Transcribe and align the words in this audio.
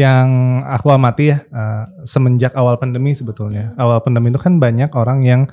yang 0.00 0.28
aku 0.64 0.88
amati 0.88 1.36
ya 1.36 1.44
uh, 1.52 1.84
semenjak 2.08 2.56
awal 2.56 2.80
pandemi 2.80 3.12
sebetulnya. 3.12 3.76
Awal 3.76 4.00
pandemi 4.00 4.32
itu 4.32 4.40
kan 4.40 4.56
banyak 4.56 4.88
orang 4.96 5.20
yang 5.20 5.44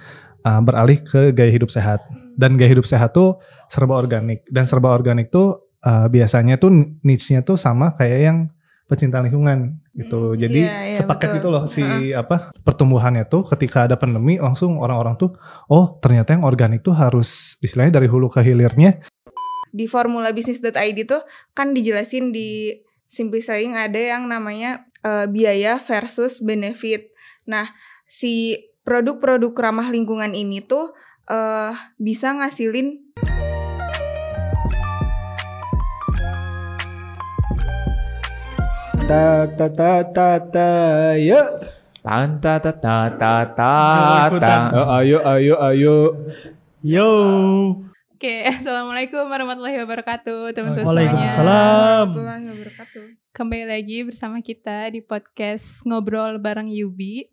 uh, 0.48 0.64
beralih 0.64 1.04
ke 1.04 1.36
gaya 1.36 1.52
hidup 1.52 1.68
sehat. 1.68 2.00
Dan 2.38 2.56
gaya 2.56 2.72
hidup 2.72 2.88
sehat 2.88 3.12
tuh 3.12 3.42
serba 3.68 4.00
organik 4.00 4.48
dan 4.48 4.64
serba 4.64 4.94
organik 4.96 5.34
tuh 5.34 5.76
uh, 5.84 6.08
biasanya 6.08 6.56
tuh 6.56 6.72
niche-nya 7.04 7.44
tuh 7.44 7.60
sama 7.60 7.92
kayak 7.98 8.20
yang 8.24 8.38
pecinta 8.88 9.20
lingkungan 9.20 9.84
gitu. 9.98 10.32
Hmm, 10.32 10.40
Jadi 10.40 10.62
iya, 10.64 10.94
iya, 10.94 10.96
sepaket 10.96 11.28
betul. 11.36 11.40
itu 11.44 11.48
loh 11.52 11.64
si 11.68 11.84
apa 12.16 12.56
pertumbuhannya 12.64 13.28
tuh 13.28 13.44
ketika 13.52 13.90
ada 13.90 14.00
pandemi 14.00 14.40
langsung 14.40 14.80
orang-orang 14.80 15.20
tuh 15.20 15.36
oh 15.68 16.00
ternyata 16.00 16.38
yang 16.38 16.48
organik 16.48 16.86
tuh 16.86 16.96
harus 16.96 17.60
istilahnya 17.60 18.00
dari 18.00 18.08
hulu 18.08 18.32
ke 18.32 18.40
hilirnya 18.40 19.04
di 19.76 19.86
formula 19.92 20.32
bisnis.id 20.32 21.00
tuh 21.04 21.22
kan 21.52 21.76
dijelasin 21.76 22.32
di 22.32 22.72
Simply 23.08 23.40
Saying 23.40 23.80
ada 23.80 23.98
yang 24.00 24.28
namanya 24.28 24.88
eh, 25.04 25.26
biaya 25.32 25.80
versus 25.80 26.44
benefit. 26.44 27.12
Nah, 27.48 27.72
si 28.08 28.60
produk-produk 28.88 29.52
ramah 29.52 29.92
lingkungan 29.92 30.32
ini 30.32 30.64
tuh 30.64 30.96
eh 31.28 31.76
bisa 32.00 32.32
ngasilin 32.32 33.04
Ta 39.08 39.48
ta 39.48 39.72
ta 39.72 40.04
ta 40.04 40.36
ta 40.36 40.70
ya. 41.16 41.40
Ta 42.04 42.28
ta 42.44 42.60
ta 42.60 43.08
ta 43.08 43.34
ta. 43.56 43.76
Ayo 45.00 45.24
ayo 45.24 45.56
ayo. 45.64 45.96
Yo. 46.84 47.08
Oke, 48.18 48.42
assalamualaikum 48.50 49.30
warahmatullahi 49.30 49.78
wabarakatuh, 49.86 50.50
teman-teman 50.58 50.90
semuanya. 50.90 50.90
Waalaikumsalam. 50.90 52.06
warahmatullahi 52.10 52.46
wabarakatuh. 52.50 53.06
Kembali 53.30 53.66
lagi 53.70 53.98
bersama 54.10 54.42
kita 54.42 54.90
di 54.90 55.06
podcast 55.06 55.86
ngobrol 55.86 56.42
bareng 56.42 56.66
Yubi. 56.66 57.30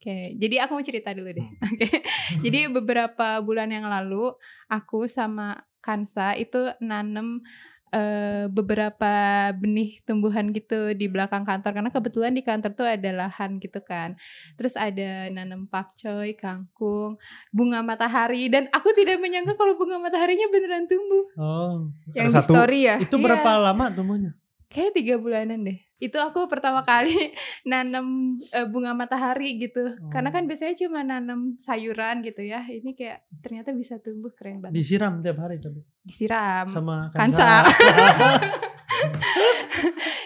Oke, 0.00 0.32
jadi 0.40 0.64
aku 0.64 0.80
mau 0.80 0.80
cerita 0.80 1.12
dulu 1.12 1.36
deh. 1.36 1.44
Oke, 1.44 1.84
jadi 2.48 2.72
beberapa 2.72 3.44
bulan 3.44 3.76
yang 3.76 3.84
lalu 3.84 4.32
aku 4.72 5.04
sama 5.04 5.68
Kansa 5.84 6.32
itu 6.40 6.72
nanem 6.80 7.44
eh, 7.92 8.44
beberapa 8.48 9.12
benih 9.52 10.00
tumbuhan 10.08 10.50
gitu 10.50 10.96
di 10.96 11.06
belakang 11.06 11.44
kantor 11.44 11.70
karena 11.76 11.90
kebetulan 11.92 12.32
di 12.32 12.42
kantor 12.42 12.72
tuh 12.72 12.88
ada 12.88 13.10
lahan 13.12 13.60
gitu 13.60 13.78
kan. 13.84 14.16
Terus 14.56 14.74
ada 14.74 15.28
nanam 15.28 15.68
pakcoy, 15.68 16.34
kangkung, 16.34 17.20
bunga 17.52 17.84
matahari 17.84 18.48
dan 18.48 18.66
aku 18.72 18.96
tidak 18.96 19.20
menyangka 19.20 19.54
kalau 19.54 19.76
bunga 19.76 20.00
mataharinya 20.00 20.48
beneran 20.48 20.88
tumbuh. 20.88 21.24
Oh. 21.36 21.92
Yang 22.16 22.28
di 22.32 22.36
Satu. 22.40 22.52
story 22.56 22.80
ya. 22.88 22.96
Itu 22.98 23.20
berapa 23.20 23.60
lama 23.60 23.92
tumbuhnya? 23.92 24.32
Kayak 24.72 24.96
tiga 24.96 25.14
bulanan 25.20 25.68
deh. 25.68 25.78
Itu 26.02 26.18
aku 26.18 26.50
pertama 26.50 26.82
kali 26.82 27.14
nanam 27.70 28.34
eh, 28.50 28.66
bunga 28.66 28.90
matahari 28.90 29.62
gitu. 29.62 29.94
Karena 30.10 30.34
kan 30.34 30.50
biasanya 30.50 30.74
cuma 30.74 31.06
nanam 31.06 31.54
sayuran 31.62 32.26
gitu 32.26 32.42
ya. 32.42 32.66
Ini 32.66 32.98
kayak 32.98 33.22
ternyata 33.38 33.70
bisa 33.70 34.02
tumbuh 34.02 34.34
keren 34.34 34.58
banget. 34.58 34.74
Disiram 34.74 35.22
tiap 35.22 35.38
hari 35.38 35.62
tapi 35.62 35.78
Disiram. 36.02 36.66
sama 36.66 37.14
Kansa. 37.14 37.62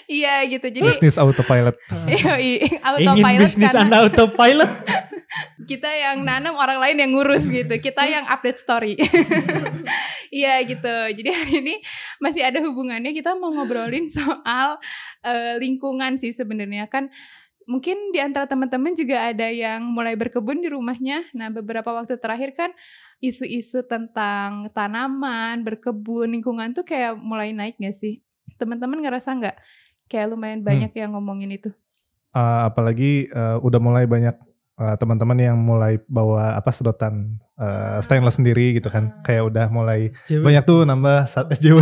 iya 0.07 0.43
gitu. 0.47 0.67
Jadi 0.71 0.87
bisnis 0.87 1.19
autopilot 1.19 1.77
Ingin 2.07 2.79
autopilot 2.83 3.43
bisnis 3.47 3.71
karena 3.71 3.83
Anda 3.85 3.97
autopilot. 4.07 4.73
kita 5.71 5.91
yang 5.91 6.23
nanam 6.23 6.55
orang 6.55 6.79
lain 6.79 6.97
yang 7.03 7.11
ngurus 7.13 7.45
gitu. 7.51 7.75
Kita 7.83 8.07
yang 8.07 8.25
update 8.27 8.61
story. 8.63 8.95
Iya 10.27 10.59
gitu. 10.67 10.97
Jadi 11.23 11.31
hari 11.33 11.55
ini 11.65 11.75
masih 12.19 12.43
ada 12.45 12.59
hubungannya 12.61 13.15
kita 13.15 13.39
mau 13.39 13.55
ngobrolin 13.55 14.11
soal 14.11 14.77
eh, 15.23 15.55
lingkungan 15.63 16.19
sih 16.19 16.35
sebenarnya 16.35 16.91
kan 16.91 17.09
mungkin 17.67 18.15
di 18.15 18.23
antara 18.23 18.47
teman-teman 18.47 18.95
juga 18.95 19.27
ada 19.31 19.51
yang 19.51 19.83
mulai 19.87 20.15
berkebun 20.15 20.63
di 20.63 20.71
rumahnya. 20.71 21.27
Nah, 21.35 21.51
beberapa 21.51 21.91
waktu 21.95 22.17
terakhir 22.17 22.55
kan 22.55 22.71
isu-isu 23.19 23.83
tentang 23.87 24.71
tanaman, 24.71 25.67
berkebun, 25.67 26.31
lingkungan 26.31 26.73
tuh 26.73 26.87
kayak 26.87 27.19
mulai 27.19 27.51
naik 27.51 27.77
gak 27.83 27.99
sih? 27.99 28.23
Teman-teman 28.57 29.03
ngerasa 29.03 29.35
nggak 29.37 29.57
kayak 30.07 30.33
lumayan 30.33 30.63
banyak 30.63 30.91
yang 30.95 31.15
ngomongin 31.15 31.55
itu? 31.55 31.71
Uh, 32.37 32.69
apalagi 32.69 33.33
uh, 33.33 33.57
udah 33.65 33.81
mulai 33.81 34.05
banyak 34.05 34.37
uh, 34.77 34.95
teman-teman 35.01 35.39
yang 35.41 35.57
mulai 35.57 35.97
bawa 36.05 36.57
apa 36.57 36.69
sedotan 36.69 37.41
uh, 37.57 37.99
stainless 38.05 38.37
sendiri 38.37 38.77
gitu 38.77 38.93
kan 38.93 39.17
kayak 39.25 39.49
udah 39.49 39.67
mulai 39.73 40.13
Cewek. 40.29 40.45
banyak 40.45 40.63
tuh 40.69 40.85
nambah 40.85 41.33
SJW 41.33 41.81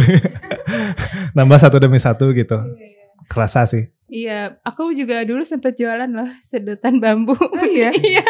nambah 1.38 1.58
satu 1.58 1.82
demi 1.82 1.98
satu 1.98 2.30
gitu 2.30 2.54
kerasa 3.26 3.66
sih 3.66 3.90
Iya, 4.14 4.60
aku 4.62 4.94
juga 4.94 5.24
dulu 5.24 5.42
sempet 5.42 5.74
jualan 5.80 6.06
loh 6.06 6.30
sedotan 6.44 7.00
bambu. 7.02 7.34
iya? 7.66 7.90
iya. 8.14 8.24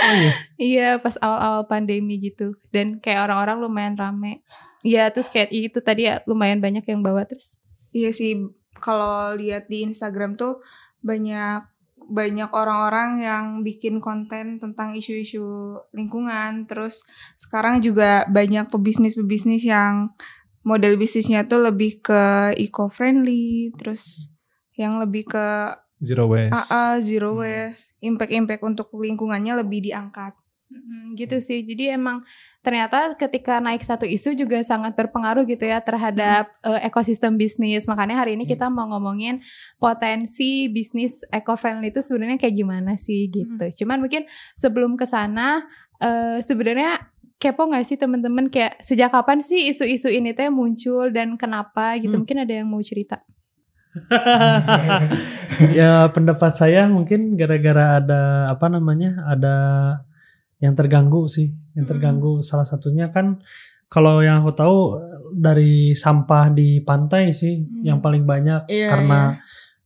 Oh 0.00 0.14
iya. 0.16 0.32
Iya, 0.60 0.88
pas 1.00 1.16
awal-awal 1.16 1.64
pandemi 1.64 2.20
gitu. 2.20 2.60
Dan 2.68 3.00
kayak 3.00 3.30
orang-orang 3.30 3.62
lumayan 3.64 3.94
rame. 3.96 4.44
Iya, 4.84 5.08
terus 5.08 5.32
kayak 5.32 5.48
itu 5.54 5.78
tadi 5.80 6.12
ya 6.12 6.20
lumayan 6.28 6.58
banyak 6.60 6.84
yang 6.84 7.00
bawa 7.00 7.24
terus. 7.24 7.56
Iya 7.94 8.10
sih 8.12 8.36
kalau 8.78 9.34
lihat 9.34 9.66
di 9.66 9.82
Instagram 9.82 10.38
tuh 10.38 10.62
banyak 11.02 11.66
banyak 12.10 12.50
orang-orang 12.50 13.22
yang 13.22 13.44
bikin 13.62 14.02
konten 14.02 14.58
tentang 14.58 14.98
isu-isu 14.98 15.78
lingkungan. 15.94 16.66
Terus 16.66 17.06
sekarang 17.38 17.78
juga 17.78 18.26
banyak 18.26 18.66
pebisnis-pebisnis 18.66 19.62
yang 19.62 20.10
model 20.66 20.98
bisnisnya 20.98 21.46
tuh 21.46 21.70
lebih 21.70 22.02
ke 22.02 22.52
eco-friendly, 22.58 23.72
terus 23.78 24.34
yang 24.74 24.98
lebih 24.98 25.30
ke 25.30 25.46
zero 26.02 26.26
waste 26.28 26.52
AA, 26.52 26.84
zero 27.00 27.30
waste, 27.38 27.96
impact-impact 28.02 28.62
untuk 28.64 28.88
lingkungannya 28.92 29.60
lebih 29.62 29.86
diangkat. 29.88 30.34
Mm, 30.70 31.18
gitu 31.18 31.42
sih. 31.42 31.66
Jadi 31.66 31.90
emang 31.90 32.22
ternyata 32.62 33.18
ketika 33.18 33.58
naik 33.58 33.82
satu 33.82 34.06
isu 34.06 34.38
juga 34.38 34.62
sangat 34.62 34.94
berpengaruh 34.94 35.42
gitu 35.50 35.66
ya 35.66 35.82
terhadap 35.82 36.46
eh, 36.62 36.86
ekosistem 36.86 37.34
bisnis. 37.34 37.90
Makanya 37.90 38.22
hari 38.22 38.38
ini 38.38 38.46
kita 38.46 38.70
mau 38.70 38.86
ngomongin 38.86 39.42
potensi 39.82 40.70
bisnis 40.70 41.26
eco-friendly 41.34 41.90
itu 41.90 41.98
sebenarnya 41.98 42.38
kayak 42.38 42.54
gimana 42.54 42.94
sih 42.94 43.26
gitu. 43.26 43.64
Cuman 43.82 43.98
mungkin 43.98 44.30
sebelum 44.54 44.94
ke 44.94 45.10
sana 45.10 45.66
eh, 45.98 46.38
sebenarnya 46.38 47.02
kepo 47.42 47.66
nggak 47.66 47.88
sih 47.88 47.98
teman-teman 47.98 48.46
kayak 48.46 48.78
sejak 48.84 49.10
kapan 49.10 49.42
sih 49.42 49.72
isu-isu 49.74 50.06
ini 50.06 50.36
teh 50.38 50.52
muncul 50.54 51.10
dan 51.10 51.34
kenapa 51.34 51.98
gitu. 51.98 52.14
Hmm. 52.14 52.22
Mungkin 52.22 52.46
ada 52.46 52.54
yang 52.62 52.70
mau 52.70 52.78
cerita. 52.78 53.26
ya 55.78 56.06
pendapat 56.14 56.54
saya 56.54 56.86
mungkin 56.86 57.34
gara-gara 57.34 57.98
ada 57.98 58.46
apa 58.46 58.70
namanya 58.70 59.18
ada 59.26 59.56
yang 60.60 60.72
terganggu 60.72 61.24
sih 61.26 61.48
yang 61.74 61.84
Hmm. 61.84 61.90
terganggu 61.90 62.40
salah 62.40 62.64
satunya 62.64 63.08
kan 63.08 63.40
kalau 63.88 64.22
yang 64.22 64.40
aku 64.40 64.52
tahu 64.54 64.78
dari 65.32 65.92
sampah 65.92 66.52
di 66.52 66.78
pantai 66.80 67.32
sih 67.32 67.58
Hmm. 67.58 67.82
yang 67.82 67.98
paling 67.98 68.22
banyak 68.22 68.68
Iya, 68.68 68.88
karena 68.88 69.20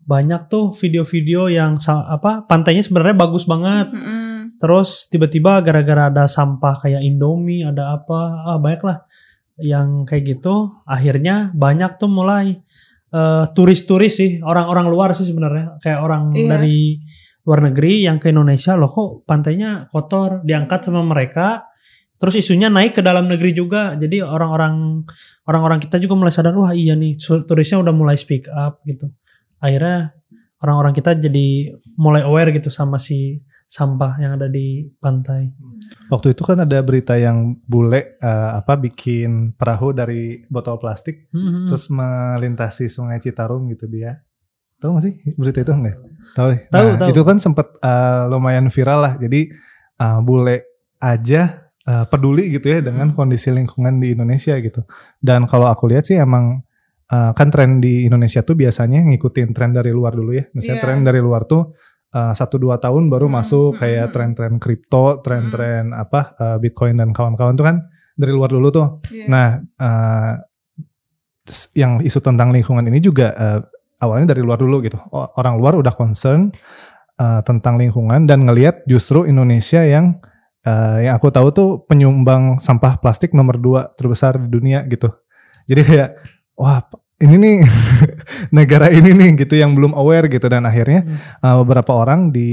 banyak 0.05 0.53
tuh 0.53 0.77
video-video 0.77 1.49
yang 1.49 1.81
apa 1.89 2.45
pantainya 2.45 2.85
sebenarnya 2.85 3.17
bagus 3.17 3.49
banget 3.49 3.89
Mm-mm. 3.89 4.61
terus 4.61 5.09
tiba-tiba 5.09 5.65
gara-gara 5.65 6.13
ada 6.13 6.29
sampah 6.29 6.77
kayak 6.77 7.01
Indomie 7.01 7.65
ada 7.65 7.97
apa 7.97 8.45
ah 8.45 8.61
banyak 8.61 8.85
lah 8.85 8.99
yang 9.57 10.05
kayak 10.05 10.37
gitu 10.37 10.77
akhirnya 10.85 11.49
banyak 11.57 11.97
tuh 11.97 12.13
mulai 12.13 12.61
eh, 13.15 13.45
turis-turis 13.57 14.13
sih 14.13 14.31
orang-orang 14.45 14.91
luar 14.91 15.17
sih 15.17 15.25
sebenarnya 15.25 15.79
kayak 15.81 16.03
orang 16.03 16.35
Iya. 16.37 16.49
dari 16.53 17.01
luar 17.45 17.61
negeri 17.71 18.09
yang 18.09 18.17
ke 18.17 18.33
Indonesia 18.33 18.73
loh 18.75 18.89
kok 18.89 19.29
pantainya 19.29 19.89
kotor 19.93 20.41
diangkat 20.45 20.89
sama 20.89 21.05
mereka 21.05 21.69
terus 22.17 22.41
isunya 22.41 22.73
naik 22.73 22.97
ke 22.97 23.03
dalam 23.05 23.29
negeri 23.29 23.53
juga 23.53 23.93
jadi 24.01 24.25
orang-orang 24.25 25.05
orang-orang 25.45 25.79
kita 25.83 26.01
juga 26.01 26.17
mulai 26.17 26.33
sadar 26.33 26.57
wah 26.57 26.73
iya 26.73 26.97
nih 26.97 27.21
turisnya 27.21 27.85
udah 27.85 27.93
mulai 27.93 28.17
speak 28.17 28.49
up 28.49 28.81
gitu 28.89 29.13
akhirnya 29.61 30.17
orang-orang 30.65 30.97
kita 30.97 31.21
jadi 31.21 31.77
mulai 32.01 32.25
aware 32.25 32.49
gitu 32.57 32.73
sama 32.73 32.97
si 32.97 33.45
sampah 33.65 34.21
yang 34.21 34.37
ada 34.37 34.49
di 34.49 34.85
pantai. 35.01 35.49
waktu 36.13 36.37
itu 36.37 36.45
kan 36.45 36.65
ada 36.69 36.85
berita 36.85 37.17
yang 37.17 37.57
bule 37.65 38.21
uh, 38.21 38.61
apa 38.61 38.77
bikin 38.77 39.57
perahu 39.57 39.97
dari 39.97 40.45
botol 40.49 40.77
plastik 40.77 41.29
Hmm. 41.33 41.69
terus 41.69 41.89
melintasi 41.89 42.93
sungai 42.93 43.21
Citarum 43.21 43.65
gitu 43.73 43.89
dia 43.89 44.21
tahu 44.81 45.01
gak 45.01 45.05
sih 45.09 45.15
berita 45.37 45.65
itu 45.65 45.73
enggak 45.73 45.97
tahu? 46.33 46.49
Tahu, 46.65 46.87
Nah, 46.89 46.99
tahu. 46.99 47.09
itu 47.11 47.21
kan 47.21 47.37
sempat 47.37 47.77
uh, 47.79 48.27
lumayan 48.27 48.67
viral 48.67 49.01
lah 49.01 49.13
jadi 49.15 49.53
uh, 49.97 50.19
bule 50.19 50.65
aja 50.97 51.43
uh, 51.85 52.05
peduli 52.05 52.49
gitu 52.51 52.67
ya 52.67 52.81
dengan 52.81 53.13
kondisi 53.13 53.49
lingkungan 53.49 53.99
di 53.99 54.13
Indonesia 54.13 54.57
gitu 54.57 54.83
dan 55.19 55.45
kalau 55.45 55.67
aku 55.67 55.85
lihat 55.87 56.03
sih 56.03 56.17
emang 56.17 56.65
uh, 57.07 57.31
kan 57.31 57.49
tren 57.49 57.79
di 57.79 58.05
Indonesia 58.05 58.41
tuh 58.41 58.55
biasanya 58.55 59.05
ngikutin 59.05 59.53
tren 59.53 59.71
dari 59.71 59.91
luar 59.91 60.13
dulu 60.13 60.33
ya 60.33 60.49
misalnya 60.51 60.79
Iya. 60.79 60.85
tren 60.85 60.99
dari 61.03 61.21
luar 61.21 61.45
tuh 61.45 61.77
uh, 62.11 62.33
satu 62.33 62.57
dua 62.57 62.79
tahun 62.79 63.07
baru 63.07 63.27
Hmm, 63.27 63.37
masuk 63.37 63.71
hmm, 63.71 63.79
kayak 63.79 64.05
hmm. 64.05 64.13
tren-tren 64.13 64.55
kripto 64.57 65.07
tren-tren 65.21 65.93
apa 65.93 66.33
uh, 66.35 66.57
Bitcoin 66.57 66.97
dan 66.97 67.11
kawan-kawan 67.11 67.53
tuh 67.53 67.67
kan 67.67 67.77
dari 68.15 68.31
luar 68.31 68.49
dulu 68.49 68.69
tuh 68.71 68.89
Iya. 69.11 69.27
Nah, 69.27 69.49
eh, 69.59 70.33
s- 71.45 71.69
yang 71.75 71.99
isu 71.99 72.21
tentang 72.21 72.49
lingkungan 72.49 72.87
ini 72.87 72.99
juga 72.99 73.35
eh, 73.35 73.61
awalnya 74.05 74.37
dari 74.37 74.45
luar 74.45 74.61
dulu 74.61 74.85
gitu. 74.85 75.01
Orang 75.13 75.57
luar 75.57 75.81
udah 75.81 75.93
concern 75.97 76.53
uh, 77.19 77.41
tentang 77.43 77.81
lingkungan 77.81 78.29
dan 78.29 78.45
ngelihat 78.45 78.85
justru 78.85 79.25
Indonesia 79.25 79.83
yang 79.83 80.21
uh, 80.67 80.99
yang 81.01 81.15
aku 81.17 81.31
tahu 81.33 81.49
tuh 81.55 81.69
penyumbang 81.89 82.59
sampah 82.59 82.99
plastik 82.99 83.33
nomor 83.33 83.57
dua 83.61 83.91
terbesar 83.95 84.39
di 84.41 84.49
dunia 84.51 84.83
gitu. 84.87 85.11
Jadi 85.65 85.81
kayak 85.85 86.11
wah 86.59 86.85
ini 87.23 87.37
nih 87.39 87.57
negara 88.59 88.91
ini 88.91 89.15
nih 89.15 89.47
gitu 89.47 89.55
yang 89.55 89.73
belum 89.73 89.95
aware 89.95 90.27
gitu 90.27 90.51
dan 90.51 90.67
akhirnya 90.67 91.07
uh, 91.41 91.63
beberapa 91.63 91.95
orang 91.95 92.35
di 92.35 92.49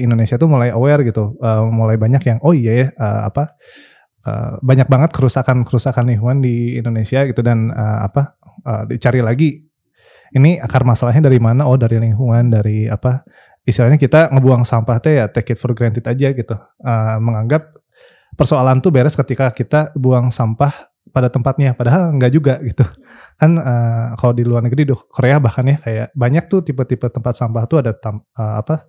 Indonesia 0.00 0.40
tuh 0.40 0.48
mulai 0.48 0.72
aware 0.72 1.04
gitu, 1.04 1.36
Uh, 1.36 1.68
mulai 1.68 2.00
banyak 2.00 2.22
yang 2.24 2.38
oh 2.40 2.56
iya 2.56 2.72
ya 2.72 2.86
uh, 2.96 3.28
apa 3.28 3.54
uh, 4.24 4.56
banyak 4.64 4.88
banget 4.88 5.10
kerusakan 5.12 5.62
kerusakan 5.68 6.08
lingkungan 6.08 6.40
di 6.40 6.80
Indonesia 6.80 7.22
gitu 7.28 7.44
dan 7.44 7.70
uh, 7.70 8.08
apa 8.08 8.40
uh, 8.64 8.82
dicari 8.88 9.20
lagi 9.20 9.65
ini 10.34 10.58
akar 10.58 10.82
masalahnya 10.82 11.28
dari 11.28 11.38
mana? 11.38 11.68
Oh 11.68 11.78
dari 11.78 12.00
lingkungan 12.00 12.50
dari 12.50 12.90
apa? 12.90 13.22
Istilahnya 13.66 13.98
kita 13.98 14.30
ngebuang 14.30 14.62
sampah 14.62 14.96
teh 15.02 15.18
ya 15.18 15.26
take 15.26 15.54
it 15.54 15.58
for 15.58 15.74
granted 15.74 16.06
aja 16.06 16.30
gitu, 16.30 16.54
Uh, 16.82 17.18
menganggap 17.18 17.74
persoalan 18.38 18.78
tuh 18.78 18.94
beres 18.94 19.18
ketika 19.18 19.50
kita 19.50 19.90
buang 19.98 20.30
sampah 20.30 20.92
pada 21.10 21.30
tempatnya, 21.30 21.74
padahal 21.74 22.14
enggak 22.14 22.30
juga 22.30 22.58
gitu. 22.62 22.86
Kan 23.36 23.58
uh, 23.58 24.16
kalau 24.16 24.32
di 24.32 24.46
luar 24.46 24.64
negeri 24.64 24.88
di 24.88 24.94
Korea 24.94 25.36
bahkan 25.42 25.66
ya 25.66 25.76
kayak 25.82 26.08
banyak 26.16 26.44
tuh 26.48 26.64
tipe-tipe 26.64 27.10
tempat 27.10 27.34
sampah 27.36 27.64
tuh 27.68 27.82
ada 27.82 27.92
tam, 27.92 28.22
uh, 28.38 28.62
apa? 28.62 28.86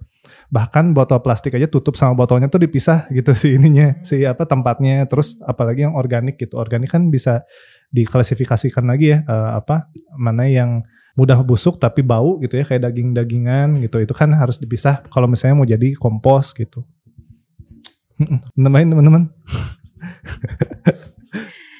Bahkan 0.51 0.91
botol 0.91 1.23
plastik 1.23 1.55
aja 1.55 1.67
tutup 1.71 1.95
sama 1.95 2.15
botolnya 2.15 2.51
tuh 2.51 2.59
dipisah 2.59 3.07
gitu 3.11 3.31
si 3.35 3.55
ininya 3.55 3.99
si 4.03 4.23
apa 4.27 4.43
tempatnya. 4.43 5.07
Terus 5.07 5.39
apalagi 5.43 5.87
yang 5.87 5.95
organik 5.95 6.35
gitu. 6.39 6.59
Organik 6.59 6.91
kan 6.91 7.07
bisa 7.07 7.47
diklasifikasikan 7.91 8.83
lagi 8.87 9.15
ya 9.15 9.23
uh, 9.27 9.59
apa? 9.59 9.91
Mana 10.19 10.47
yang 10.51 10.83
mudah 11.17 11.41
busuk 11.41 11.81
tapi 11.81 12.05
bau 12.05 12.37
gitu 12.39 12.61
ya 12.61 12.63
kayak 12.63 12.87
daging-dagingan 12.87 13.81
gitu. 13.81 13.97
Itu 13.97 14.13
kan 14.13 14.29
harus 14.37 14.61
dipisah 14.61 15.01
kalau 15.09 15.25
misalnya 15.25 15.55
mau 15.57 15.65
jadi 15.65 15.97
kompos 15.97 16.53
gitu. 16.53 16.85
Nambahin 18.53 18.93
teman-teman. 18.93 19.23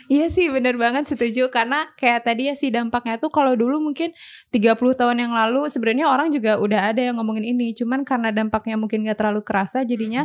Iya 0.08 0.32
sih 0.32 0.48
bener 0.48 0.80
banget 0.80 1.04
setuju. 1.04 1.52
Karena 1.52 1.92
kayak 2.00 2.24
tadi 2.24 2.48
ya 2.48 2.56
sih 2.56 2.72
dampaknya 2.72 3.20
tuh 3.20 3.28
kalau 3.28 3.60
dulu 3.60 3.84
mungkin 3.84 4.16
30 4.56 4.80
tahun 4.80 5.18
yang 5.20 5.36
lalu 5.36 5.68
sebenarnya 5.68 6.08
orang 6.08 6.32
juga 6.32 6.56
udah 6.64 6.96
ada 6.96 7.04
yang 7.04 7.20
ngomongin 7.20 7.44
ini. 7.44 7.76
Cuman 7.76 8.08
karena 8.08 8.32
dampaknya 8.32 8.80
mungkin 8.80 9.04
gak 9.04 9.20
terlalu 9.20 9.44
kerasa 9.44 9.84
jadinya 9.84 10.24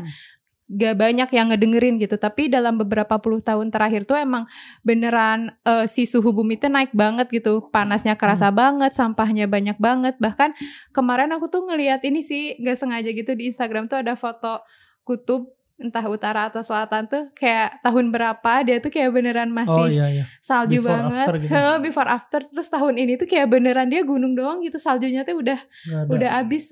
gak 0.70 0.94
banyak 0.96 1.28
yang 1.34 1.50
ngedengerin 1.50 1.98
gitu. 1.98 2.16
Tapi 2.16 2.48
dalam 2.48 2.78
beberapa 2.78 3.18
puluh 3.18 3.42
tahun 3.42 3.68
terakhir 3.74 4.06
tuh 4.06 4.16
emang 4.16 4.46
beneran 4.86 5.56
eh, 5.64 5.86
si 5.90 6.06
suhu 6.06 6.30
bumi 6.32 6.56
tuh 6.60 6.70
naik 6.70 6.94
banget 6.94 7.28
gitu. 7.28 7.68
Panasnya 7.72 8.14
kerasa 8.14 8.48
banget 8.54 8.94
sampahnya 8.94 9.50
banyak 9.50 9.76
banget. 9.76 10.14
Bahkan 10.22 10.54
kemarin 10.94 11.32
aku 11.34 11.50
tuh 11.50 11.66
ngeliat 11.66 12.00
ini 12.06 12.22
sih 12.22 12.56
gak 12.62 12.78
sengaja 12.78 13.10
gitu 13.12 13.34
di 13.34 13.50
Instagram 13.50 13.90
tuh 13.90 14.00
ada 14.00 14.14
foto 14.14 14.62
kutub 15.02 15.50
entah 15.82 16.06
utara 16.06 16.46
atau 16.46 16.62
selatan 16.62 17.10
tuh 17.10 17.22
kayak 17.34 17.82
tahun 17.82 18.14
berapa 18.14 18.52
dia 18.62 18.78
tuh 18.78 18.86
kayak 18.86 19.10
beneran 19.10 19.50
masih 19.50 19.74
Oh 19.74 19.90
iya 19.90 20.06
iya. 20.14 20.24
salju 20.38 20.78
Before, 20.78 20.94
banget. 20.94 21.26
after 21.26 21.36
gitu. 21.42 21.50
Heeh, 21.50 21.76
before 21.82 22.06
after. 22.08 22.40
Terus 22.46 22.68
tahun 22.70 22.94
ini 23.02 23.12
tuh 23.18 23.26
kayak 23.26 23.50
beneran 23.50 23.90
dia 23.90 24.06
gunung 24.06 24.38
doang 24.38 24.62
gitu. 24.62 24.78
Saljunya 24.78 25.26
tuh 25.26 25.42
udah 25.42 25.58
udah 26.06 26.30
abis 26.38 26.70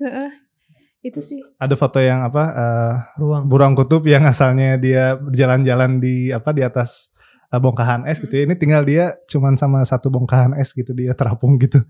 itu 1.01 1.19
sih 1.21 1.41
ada 1.57 1.73
foto 1.73 1.97
yang 1.97 2.21
apa 2.21 2.43
uh, 2.53 2.93
ruang. 3.17 3.49
burung 3.49 3.73
kutub 3.73 4.05
yang 4.05 4.21
asalnya 4.29 4.77
dia 4.77 5.17
berjalan-jalan 5.17 5.97
di 5.97 6.29
apa 6.29 6.53
di 6.53 6.61
atas 6.61 7.09
uh, 7.51 7.59
bongkahan 7.59 8.07
es 8.07 8.21
gitu 8.23 8.31
ya. 8.31 8.43
Ini 8.47 8.55
tinggal 8.55 8.85
dia 8.87 9.17
cuman 9.27 9.59
sama 9.59 9.83
satu 9.83 10.07
bongkahan 10.13 10.55
es 10.57 10.71
gitu 10.71 10.95
dia 10.95 11.17
terapung 11.17 11.59
gitu. 11.59 11.83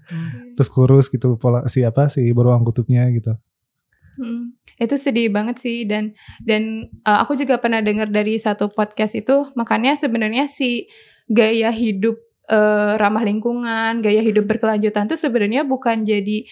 Terus 0.58 0.70
kurus 0.72 1.08
gitu 1.08 1.38
pola 1.38 1.68
siapa 1.70 2.10
si 2.10 2.26
beruang 2.34 2.66
kutubnya 2.66 3.08
gitu. 3.14 3.38
Mm, 4.20 4.60
itu 4.76 4.96
sedih 5.00 5.32
banget 5.32 5.56
sih 5.62 5.88
dan 5.88 6.12
dan 6.44 6.92
uh, 7.08 7.24
aku 7.24 7.40
juga 7.40 7.60
pernah 7.64 7.80
dengar 7.80 8.12
dari 8.12 8.36
satu 8.36 8.68
podcast 8.68 9.16
itu 9.16 9.48
makanya 9.56 9.96
sebenarnya 9.96 10.52
si 10.52 10.92
gaya 11.32 11.72
hidup 11.72 12.20
uh, 12.52 13.00
ramah 13.00 13.24
lingkungan 13.24 14.04
gaya 14.04 14.20
hidup 14.20 14.52
berkelanjutan 14.52 15.08
tuh 15.08 15.16
sebenarnya 15.16 15.64
bukan 15.64 16.04
jadi 16.04 16.44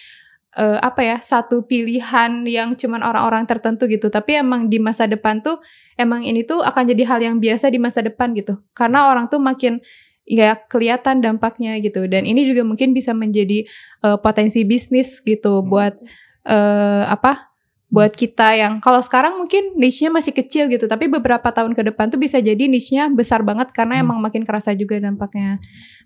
uh, 0.56 0.78
apa 0.82 1.00
ya 1.04 1.16
satu 1.22 1.62
pilihan 1.66 2.46
yang 2.46 2.74
cuman 2.74 3.02
orang-orang 3.04 3.46
tertentu 3.46 3.86
gitu. 3.86 4.10
Tapi 4.10 4.40
emang 4.42 4.66
di 4.66 4.82
masa 4.82 5.06
depan 5.06 5.42
tuh 5.44 5.62
emang 5.94 6.24
ini 6.26 6.42
tuh 6.42 6.64
akan 6.64 6.82
jadi 6.90 7.02
hal 7.06 7.20
yang 7.22 7.36
biasa 7.38 7.70
di 7.70 7.78
masa 7.78 8.02
depan 8.02 8.34
gitu. 8.34 8.58
Karena 8.74 9.10
orang 9.10 9.30
tuh 9.30 9.38
makin 9.38 9.78
ya 10.26 10.54
kelihatan 10.56 11.22
dampaknya 11.22 11.78
gitu. 11.82 12.06
Dan 12.06 12.26
ini 12.26 12.46
juga 12.46 12.62
mungkin 12.66 12.94
bisa 12.94 13.14
menjadi 13.14 13.66
uh, 14.02 14.18
potensi 14.18 14.62
bisnis 14.66 15.18
gitu 15.22 15.62
buat 15.66 15.98
uh, 16.46 17.04
apa 17.10 17.50
buat 17.90 18.14
kita 18.14 18.54
yang 18.54 18.78
kalau 18.78 19.02
sekarang 19.02 19.34
mungkin 19.34 19.74
niche-nya 19.74 20.14
masih 20.14 20.30
kecil 20.30 20.70
gitu. 20.70 20.86
Tapi 20.86 21.10
beberapa 21.10 21.50
tahun 21.50 21.74
ke 21.74 21.90
depan 21.90 22.06
tuh 22.14 22.22
bisa 22.22 22.38
jadi 22.38 22.70
niche-nya 22.70 23.10
besar 23.10 23.42
banget 23.42 23.74
karena 23.74 23.98
Hmm. 23.98 24.06
emang 24.06 24.18
makin 24.22 24.46
kerasa 24.46 24.70
juga 24.78 25.02
dampaknya. 25.02 25.58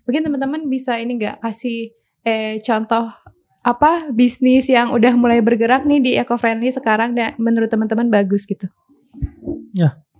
Mungkin 0.09 0.25
teman-teman 0.25 0.65
bisa 0.65 0.97
ini 0.97 1.21
nggak 1.21 1.45
kasih 1.45 1.93
eh 2.25 2.57
contoh 2.65 3.13
apa 3.65 4.13
bisnis 4.13 4.69
yang 4.69 4.93
udah 4.93 5.17
mulai 5.17 5.41
bergerak 5.41 5.89
nih 5.89 5.99
di 5.99 6.11
eco 6.13 6.37
friendly 6.37 6.69
sekarang 6.69 7.17
dan 7.17 7.33
menurut 7.41 7.65
teman-teman 7.67 8.13
bagus 8.13 8.45
gitu 8.45 8.69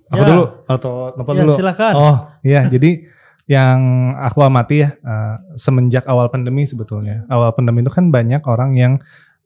Aku 0.06 0.22
Ya. 0.22 0.28
dulu 0.38 0.46
atau 0.70 1.10
telepon 1.18 1.34
Ya 1.34 1.42
dulu. 1.42 1.54
silakan. 1.58 1.94
Oh 1.98 2.18
iya 2.46 2.62
jadi 2.70 3.10
yang 3.50 3.78
aku 4.22 4.42
amati 4.46 4.86
ya 4.86 4.94
uh, 5.02 5.42
semenjak 5.58 6.06
awal 6.06 6.30
pandemi 6.30 6.62
sebetulnya. 6.70 7.26
Awal 7.26 7.58
pandemi 7.58 7.82
itu 7.82 7.90
kan 7.90 8.14
banyak 8.14 8.42
orang 8.46 8.78
yang 8.78 8.94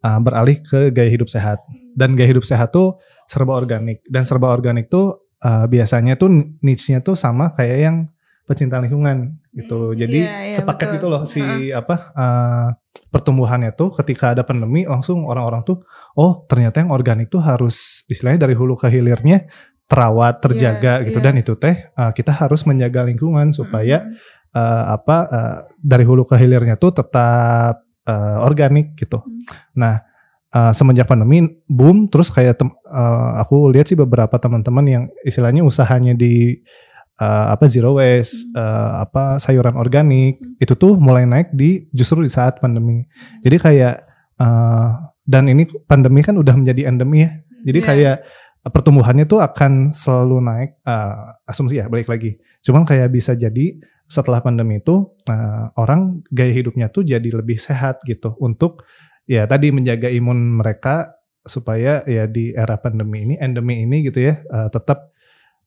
uh, 0.03 0.19
beralih 0.19 0.59
ke 0.59 0.91
gaya 0.91 1.07
hidup 1.07 1.31
sehat 1.31 1.63
dan 1.95 2.11
gaya 2.11 2.35
hidup 2.35 2.43
sehat 2.43 2.75
tuh 2.75 2.99
serba 3.23 3.55
organik 3.55 4.03
dan 4.11 4.27
serba 4.27 4.51
organik 4.51 4.91
tuh 4.91 5.31
uh, 5.39 5.63
biasanya 5.63 6.19
tuh 6.19 6.27
niche-nya 6.59 6.99
tuh 6.99 7.15
sama 7.15 7.55
kayak 7.55 7.77
yang 7.79 7.95
pecinta 8.49 8.81
lingkungan 8.81 9.37
gitu. 9.53 9.93
Hmm, 9.93 9.97
Jadi 10.01 10.19
iya, 10.25 10.49
iya, 10.49 10.55
sepaket 10.57 10.87
betul. 10.89 10.95
gitu 10.97 11.07
loh 11.13 11.23
si 11.29 11.43
apa 11.69 11.95
uh, 12.17 12.67
pertumbuhannya 13.13 13.77
tuh 13.77 13.93
ketika 14.01 14.33
ada 14.33 14.41
pandemi 14.41 14.89
langsung 14.89 15.29
orang-orang 15.29 15.61
tuh 15.61 15.85
oh 16.17 16.41
ternyata 16.49 16.81
yang 16.81 16.89
organik 16.89 17.29
tuh 17.29 17.45
harus 17.45 18.01
istilahnya 18.09 18.49
dari 18.49 18.57
hulu 18.57 18.73
ke 18.73 18.89
hilirnya 18.89 19.45
terawat, 19.89 20.41
terjaga 20.41 21.01
Iya, 21.01 21.05
gitu 21.09 21.17
iya. 21.21 21.25
dan 21.25 21.35
itu 21.37 21.53
teh 21.57 21.75
uh, 21.93 22.09
kita 22.13 22.33
harus 22.33 22.65
menjaga 22.65 23.05
lingkungan 23.05 23.53
supaya 23.53 24.05
Mm. 24.05 24.57
uh, 24.57 24.85
apa 24.97 25.17
uh, 25.29 25.57
dari 25.77 26.05
hulu 26.05 26.25
ke 26.25 26.33
hilirnya 26.37 26.73
tuh 26.77 26.89
tetap 26.93 27.85
uh, 28.09 28.37
organik 28.41 28.97
gitu. 28.97 29.21
Hmm. 29.21 29.45
Nah, 29.77 30.01
uh, 30.53 30.73
semenjak 30.73 31.05
pandemi 31.05 31.45
boom 31.69 32.09
terus 32.09 32.33
kayak 32.33 32.57
tem- 32.57 32.77
uh, 32.89 33.37
aku 33.41 33.69
lihat 33.69 33.89
sih 33.89 33.97
beberapa 33.97 34.33
teman-teman 34.41 34.85
yang 34.85 35.03
istilahnya 35.21 35.61
usahanya 35.61 36.17
di 36.17 36.61
uh, 37.19 37.45
apa 37.53 37.67
zero 37.67 37.99
waste, 37.99 38.49
uh, 38.55 39.03
apa 39.03 39.37
sayuran 39.37 39.75
organik 39.75 40.39
itu 40.57 40.73
tuh 40.73 40.95
mulai 40.95 41.27
naik 41.27 41.51
di 41.51 41.85
justru 41.91 42.23
di 42.23 42.31
saat 42.31 42.57
pandemi. 42.63 43.03
Jadi 43.43 43.57
kayak 43.59 43.95
uh, 44.39 45.11
dan 45.27 45.45
ini 45.51 45.67
pandemi 45.85 46.25
kan 46.25 46.39
udah 46.39 46.55
menjadi 46.55 46.89
endemi 46.89 47.27
ya. 47.27 47.31
Jadi 47.67 47.79
Iya. 47.83 47.87
kayak 47.87 48.17
pertumbuhannya 48.71 49.27
tuh 49.27 49.43
akan 49.43 49.91
selalu 49.91 50.37
naik 50.41 50.71
uh, 50.87 51.35
asumsi 51.45 51.77
ya 51.83 51.91
balik 51.91 52.07
lagi. 52.07 52.39
Cuman 52.63 52.87
kayak 52.87 53.11
bisa 53.11 53.35
jadi 53.35 53.77
setelah 54.09 54.41
pandemi 54.41 54.81
itu 54.81 55.05
uh, 55.29 55.69
orang 55.77 56.25
gaya 56.33 56.49
hidupnya 56.49 56.89
tuh 56.89 57.05
jadi 57.05 57.29
lebih 57.29 57.61
sehat 57.61 58.01
gitu 58.09 58.33
untuk 58.41 58.89
ya 59.29 59.45
tadi 59.45 59.69
menjaga 59.69 60.09
imun 60.09 60.57
mereka 60.57 61.13
supaya 61.45 62.01
ya 62.09 62.25
di 62.25 62.49
era 62.51 62.81
pandemi 62.81 63.21
ini 63.29 63.35
endemi 63.37 63.85
ini 63.85 64.01
gitu 64.09 64.17
ya 64.25 64.41
uh, 64.49 64.67
tetap 64.73 65.13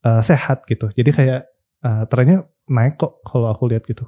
uh, 0.03 0.21
sehat 0.21 0.67
gitu. 0.67 0.91
Jadi 0.91 1.09
kayak 1.09 1.41
uh, 1.81 2.03
trennya 2.07 2.45
naik 2.67 2.95
kok 2.95 3.23
kalau 3.23 3.49
aku 3.49 3.67
lihat 3.67 3.83
gitu. 3.83 4.07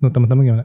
Nuh 0.00 0.10
teman-teman 0.10 0.44
gimana? 0.44 0.64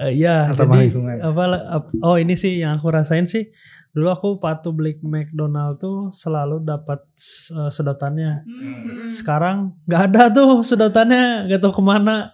Eh, 0.00 0.18
Iya, 0.18 0.50
Atau 0.50 0.66
jadi 0.66 0.88
lingkungan. 0.88 1.16
apa 1.20 1.42
ap- 1.68 1.94
oh 2.02 2.16
ini 2.18 2.34
sih 2.34 2.58
yang 2.60 2.80
aku 2.80 2.88
rasain 2.90 3.28
sih. 3.28 3.46
Dulu 3.92 4.08
aku 4.08 4.28
patuh 4.40 4.72
beli 4.72 4.96
McDonald 5.04 5.76
tuh 5.76 6.08
selalu 6.10 6.64
dapat 6.64 7.04
eh, 7.52 7.70
sedotannya. 7.70 8.42
Mm-mm. 8.42 9.04
Sekarang 9.06 9.76
nggak 9.84 10.02
ada 10.10 10.22
tuh 10.32 10.64
sedotannya, 10.64 11.46
gak 11.46 11.60
tahu 11.60 11.76
ke 11.76 11.82
mana. 11.84 12.32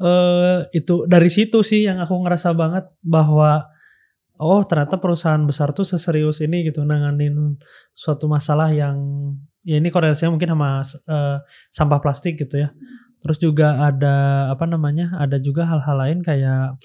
Eh 0.00 0.64
itu 0.72 1.04
dari 1.04 1.28
situ 1.28 1.60
sih 1.60 1.84
yang 1.84 2.00
aku 2.00 2.16
ngerasa 2.24 2.56
banget 2.56 2.88
bahwa 3.04 3.68
oh 4.40 4.60
ternyata 4.64 4.96
perusahaan 4.96 5.40
besar 5.44 5.76
tuh 5.76 5.84
seserius 5.84 6.40
ini 6.40 6.64
gitu 6.64 6.80
nanganin 6.82 7.60
suatu 7.92 8.24
masalah 8.26 8.72
yang 8.72 8.96
ya 9.66 9.82
ini 9.82 9.90
korelasinya 9.90 10.38
mungkin 10.38 10.54
sama 10.54 10.70
eh, 10.86 11.36
sampah 11.74 11.98
plastik 11.98 12.38
gitu 12.38 12.62
ya. 12.62 12.70
Terus 13.18 13.42
juga 13.42 13.82
ada 13.82 14.48
apa 14.54 14.62
namanya? 14.70 15.18
Ada 15.18 15.42
juga 15.42 15.66
hal-hal 15.66 15.96
lain 15.98 16.18
kayak 16.22 16.78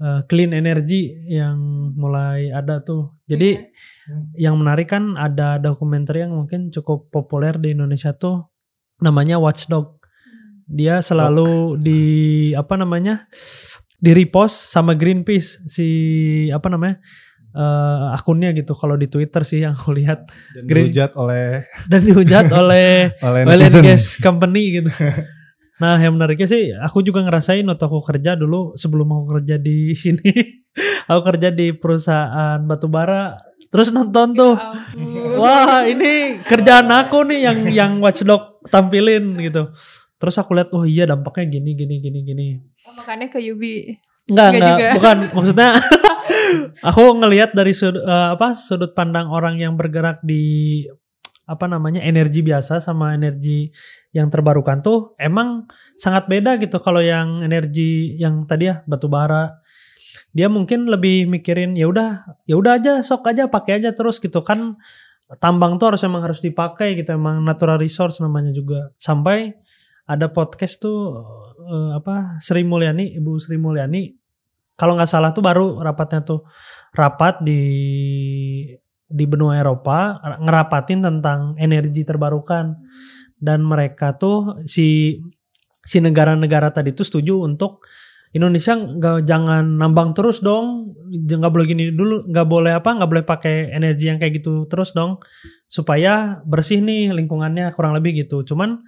eh, 0.00 0.20
clean 0.24 0.56
energy 0.56 1.12
yang 1.28 1.60
mulai 1.92 2.48
ada 2.48 2.80
tuh. 2.80 3.12
Jadi 3.28 3.60
yang 4.40 4.56
menarik 4.56 4.88
kan 4.88 5.20
ada 5.20 5.60
dokumenter 5.60 6.24
yang 6.24 6.32
mungkin 6.32 6.72
cukup 6.72 7.12
populer 7.12 7.60
di 7.60 7.76
Indonesia 7.76 8.16
tuh 8.16 8.48
namanya 9.04 9.36
Watchdog. 9.36 10.00
Dia 10.66 10.98
selalu 11.04 11.78
di 11.78 12.02
apa 12.56 12.74
namanya 12.74 13.28
di 14.00 14.10
repost 14.16 14.72
sama 14.72 14.96
Greenpeace 14.98 15.62
si 15.68 15.88
apa 16.52 16.68
namanya 16.68 16.98
eh, 17.56 18.06
akunnya 18.12 18.52
gitu 18.52 18.72
kalau 18.72 18.94
di 18.94 19.08
Twitter 19.08 19.40
sih 19.42 19.58
yang 19.60 19.72
aku 19.72 19.90
lihat 19.90 20.28
Dan 20.52 20.62
Green- 20.62 20.86
dihujat 20.86 21.16
oleh 21.16 21.64
dan 21.90 22.00
dihujat 22.00 22.46
oleh 22.52 22.90
oleh 23.26 23.40
oil 23.42 23.62
and 23.62 23.80
gas 23.82 24.16
company 24.16 24.62
gitu. 24.76 24.92
Nah 25.76 25.96
yang 25.96 26.16
menariknya 26.16 26.44
sih 26.46 26.72
aku 26.72 27.00
juga 27.00 27.20
ngerasain 27.20 27.60
waktu 27.62 27.84
aku 27.84 28.00
kerja 28.02 28.32
dulu 28.32 28.72
sebelum 28.74 29.08
aku 29.10 29.24
kerja 29.34 29.56
di 29.56 29.92
sini 29.92 30.32
aku 31.04 31.20
kerja 31.22 31.52
di 31.52 31.72
perusahaan 31.72 32.56
batubara 32.60 33.36
terus 33.68 33.92
nonton 33.92 34.32
tuh 34.32 34.56
Ya 34.56 35.36
wah 35.36 35.84
ini 35.84 36.40
kerjaan 36.40 36.88
aku 36.88 37.28
nih 37.28 37.40
yang 37.42 37.58
yang 37.68 37.92
watchdog 38.00 38.56
tampilin 38.66 39.36
gitu 39.36 39.68
terus 40.16 40.40
aku 40.40 40.56
lihat 40.56 40.72
oh 40.72 40.88
iya 40.88 41.04
dampaknya 41.04 41.44
gini 41.50 41.76
gini 41.76 42.00
gini 42.00 42.20
gini 42.24 42.46
Oh, 42.80 42.96
makanya 42.96 43.28
ke 43.28 43.36
Yubi. 43.36 44.00
Enggak, 44.26 44.48
Enggak 44.48 44.56
enggak, 44.56 44.72
juga. 44.72 44.88
bukan. 44.96 45.16
Maksudnya 45.34 45.68
aku 46.80 47.02
ngelihat 47.22 47.52
dari 47.56 47.72
sudut 47.72 48.02
eh, 48.02 48.28
apa 48.34 48.56
sudut 48.56 48.92
pandang 48.92 49.28
orang 49.30 49.60
yang 49.60 49.74
bergerak 49.74 50.20
di 50.22 50.84
apa 51.46 51.70
namanya 51.70 52.02
energi 52.02 52.42
biasa 52.42 52.82
sama 52.82 53.14
energi 53.14 53.70
yang 54.10 54.26
terbarukan 54.26 54.82
tuh 54.82 55.14
emang 55.16 55.70
sangat 55.94 56.26
beda 56.26 56.58
gitu. 56.58 56.82
Kalau 56.82 56.98
yang 56.98 57.46
energi 57.46 58.18
yang 58.18 58.42
tadi 58.44 58.66
ya 58.66 58.82
batu 58.84 59.06
bara 59.06 59.62
dia 60.34 60.50
mungkin 60.52 60.90
lebih 60.90 61.30
mikirin 61.30 61.78
ya 61.78 61.88
udah 61.88 62.42
ya 62.44 62.58
udah 62.58 62.76
aja 62.76 62.92
sok 63.00 63.30
aja 63.30 63.46
pakai 63.46 63.78
aja 63.80 63.94
terus 63.94 64.18
gitu. 64.18 64.42
Kan 64.42 64.76
tambang 65.38 65.78
tuh 65.78 65.94
harus 65.94 66.02
emang 66.02 66.26
harus 66.26 66.42
dipakai 66.42 66.98
gitu 66.98 67.14
emang 67.14 67.46
natural 67.46 67.78
resource 67.78 68.18
namanya 68.18 68.50
juga. 68.50 68.90
Sampai 68.98 69.54
ada 70.06 70.26
podcast 70.34 70.82
tuh 70.82 71.22
eh, 71.62 71.90
apa 71.94 72.42
Sri 72.42 72.66
Mulyani 72.66 73.14
Ibu 73.22 73.38
Sri 73.38 73.54
Mulyani 73.54 74.25
kalau 74.76 74.94
nggak 74.96 75.08
salah 75.08 75.32
tuh 75.32 75.40
baru 75.40 75.80
rapatnya 75.80 76.20
tuh 76.22 76.44
rapat 76.92 77.40
di 77.40 77.60
di 79.06 79.24
benua 79.24 79.56
Eropa 79.56 80.20
ngerapatin 80.40 81.00
tentang 81.00 81.54
energi 81.56 82.04
terbarukan. 82.04 82.76
Dan 83.36 83.68
mereka 83.68 84.16
tuh 84.16 84.64
si 84.64 85.20
si 85.84 86.00
negara-negara 86.00 86.72
tadi 86.72 86.96
tuh 86.96 87.04
setuju 87.04 87.44
untuk 87.44 87.84
Indonesia 88.32 88.76
nggak 88.76 89.24
jangan 89.24 89.80
nambang 89.80 90.12
terus 90.12 90.40
dong 90.44 90.92
nggak 91.08 91.52
boleh 91.52 91.66
gini 91.68 91.84
dulu 91.94 92.26
nggak 92.26 92.48
boleh 92.48 92.72
apa 92.74 92.90
nggak 92.96 93.10
boleh 93.12 93.24
pakai 93.24 93.70
energi 93.72 94.12
yang 94.12 94.18
kayak 94.20 94.42
gitu 94.42 94.66
terus 94.66 94.92
dong 94.92 95.22
supaya 95.70 96.42
bersih 96.44 96.82
nih 96.82 97.12
lingkungannya 97.16 97.70
kurang 97.72 97.96
lebih 97.96 98.26
gitu. 98.26 98.42
Cuman 98.42 98.82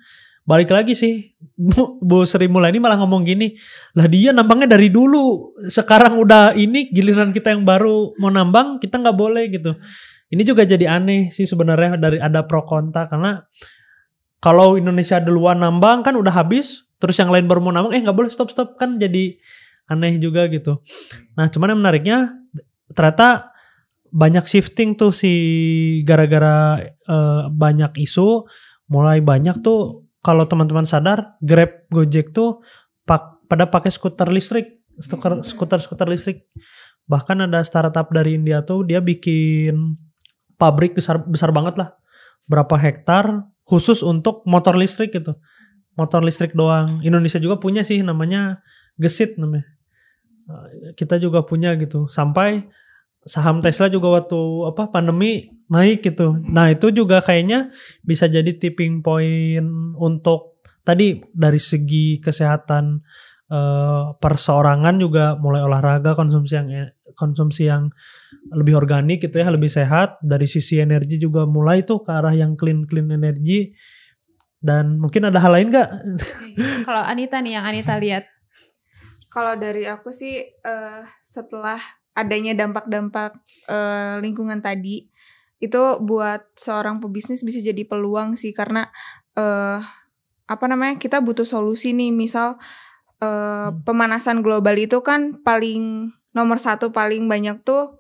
balik 0.49 0.73
lagi 0.73 0.97
sih. 0.97 1.37
Bu, 1.53 2.01
Bu 2.01 2.25
Sri 2.25 2.49
Mulyani 2.49 2.81
malah 2.81 2.97
ngomong 2.97 3.29
gini 3.29 3.53
lah 3.93 4.09
dia 4.09 4.33
nambangnya 4.33 4.73
dari 4.73 4.89
dulu. 4.89 5.53
Sekarang 5.69 6.17
udah 6.17 6.57
ini 6.57 6.89
giliran 6.89 7.37
kita 7.37 7.53
yang 7.53 7.69
baru 7.69 8.17
mau 8.17 8.33
nambang 8.33 8.81
kita 8.81 8.97
nggak 8.97 9.17
boleh 9.19 9.53
gitu. 9.53 9.77
Ini 10.33 10.43
juga 10.49 10.65
jadi 10.65 10.89
aneh 10.89 11.29
sih 11.29 11.45
sebenarnya 11.45 12.01
dari 12.01 12.17
ada 12.17 12.49
pro 12.49 12.65
kontra 12.65 13.05
karena 13.13 13.45
kalau 14.41 14.81
Indonesia 14.81 15.21
duluan 15.21 15.61
nambang 15.61 16.01
kan 16.01 16.17
udah 16.17 16.33
habis 16.33 16.89
terus 16.97 17.21
yang 17.21 17.29
lain 17.29 17.45
baru 17.45 17.61
mau 17.61 17.75
nambang 17.75 17.93
eh 17.93 18.01
nggak 18.01 18.17
boleh 18.17 18.33
stop 18.33 18.49
stop. 18.49 18.81
Kan 18.81 18.97
jadi 18.97 19.37
aneh 19.93 20.17
juga 20.17 20.49
gitu. 20.49 20.81
Nah 21.37 21.53
cuman 21.53 21.77
yang 21.77 21.81
menariknya 21.85 22.19
ternyata 22.97 23.53
banyak 24.09 24.49
shifting 24.49 24.97
tuh 24.97 25.13
si 25.13 25.33
gara-gara 26.09 26.81
eh, 26.87 27.43
banyak 27.53 28.01
isu 28.01 28.49
mulai 28.89 29.21
banyak 29.21 29.61
tuh 29.61 30.08
kalau 30.25 30.45
teman-teman 30.47 30.85
sadar 30.85 31.39
Grab 31.43 31.87
Gojek 31.91 32.35
tuh 32.35 32.63
pak- 33.07 33.43
pada 33.47 33.71
pakai 33.71 33.89
skuter 33.95 34.29
listrik 34.29 34.79
skuter 34.99 35.41
skuter 35.47 35.81
skuter 35.81 36.09
listrik. 36.11 36.45
Bahkan 37.09 37.49
ada 37.49 37.65
startup 37.65 38.11
dari 38.13 38.37
India 38.37 38.61
tuh 38.67 38.85
dia 38.85 39.01
bikin 39.01 39.97
pabrik 40.61 40.93
besar 40.93 41.23
besar 41.25 41.55
banget 41.55 41.81
lah. 41.81 41.95
Berapa 42.45 42.77
hektar 42.77 43.49
khusus 43.65 44.05
untuk 44.05 44.45
motor 44.45 44.77
listrik 44.77 45.15
gitu. 45.15 45.39
Motor 45.97 46.23
listrik 46.23 46.53
doang. 46.55 47.01
Indonesia 47.01 47.41
juga 47.41 47.57
punya 47.59 47.83
sih 47.83 48.05
namanya 48.05 48.61
Gesit 48.99 49.39
namanya. 49.39 49.67
Eh, 50.51 50.93
kita 50.99 51.17
juga 51.23 51.47
punya 51.47 51.73
gitu. 51.79 52.11
Sampai 52.11 52.67
saham 53.25 53.61
Tesla 53.61 53.91
juga 53.91 54.23
waktu 54.23 54.41
apa 54.71 54.89
pandemi 54.93 55.51
naik 55.69 56.05
gitu. 56.05 56.39
Nah 56.49 56.73
itu 56.73 56.89
juga 56.95 57.21
kayaknya 57.21 57.69
bisa 58.01 58.27
jadi 58.27 58.49
tipping 58.57 59.05
point 59.05 59.69
untuk 59.99 60.65
tadi 60.87 61.21
dari 61.37 61.61
segi 61.61 62.17
kesehatan 62.25 63.05
eh, 63.53 64.05
perseorangan 64.17 64.97
juga 64.97 65.37
mulai 65.37 65.61
olahraga 65.61 66.17
konsumsi 66.17 66.55
yang 66.57 66.69
konsumsi 67.13 67.69
yang 67.69 67.93
lebih 68.49 68.81
organik 68.81 69.21
gitu 69.21 69.45
ya 69.45 69.53
lebih 69.53 69.69
sehat. 69.69 70.17
Dari 70.25 70.49
sisi 70.49 70.81
energi 70.81 71.21
juga 71.21 71.45
mulai 71.45 71.85
tuh 71.85 72.01
ke 72.01 72.11
arah 72.11 72.33
yang 72.33 72.57
clean 72.57 72.89
clean 72.89 73.13
energi 73.13 73.77
dan 74.59 74.99
mungkin 74.99 75.29
ada 75.29 75.39
hal 75.39 75.53
lain 75.55 75.69
nggak? 75.71 75.89
Kalau 76.89 77.03
Anita 77.05 77.39
nih 77.39 77.61
yang 77.61 77.67
Anita 77.69 77.95
lihat. 78.01 78.25
Kalau 79.29 79.55
dari 79.61 79.85
aku 79.85 80.09
sih 80.09 80.41
eh, 80.41 81.03
setelah 81.21 81.79
adanya 82.19 82.53
dampak-dampak 82.59 83.39
eh, 83.71 84.19
lingkungan 84.19 84.59
tadi 84.59 85.07
itu 85.59 85.83
buat 86.03 86.55
seorang 86.55 86.99
pebisnis 87.03 87.43
bisa 87.47 87.63
jadi 87.63 87.83
peluang 87.87 88.35
sih. 88.35 88.51
Karena 88.51 88.91
eh 89.39 89.81
apa 90.49 90.65
namanya 90.67 90.99
kita 90.99 91.23
butuh 91.23 91.47
solusi 91.47 91.95
nih. 91.95 92.11
Misal 92.11 92.59
eh, 93.23 93.71
pemanasan 93.87 94.43
global 94.43 94.75
itu 94.79 95.03
kan 95.07 95.39
paling 95.43 96.11
nomor 96.35 96.59
satu 96.59 96.91
paling 96.91 97.27
banyak 97.31 97.63
tuh 97.63 97.99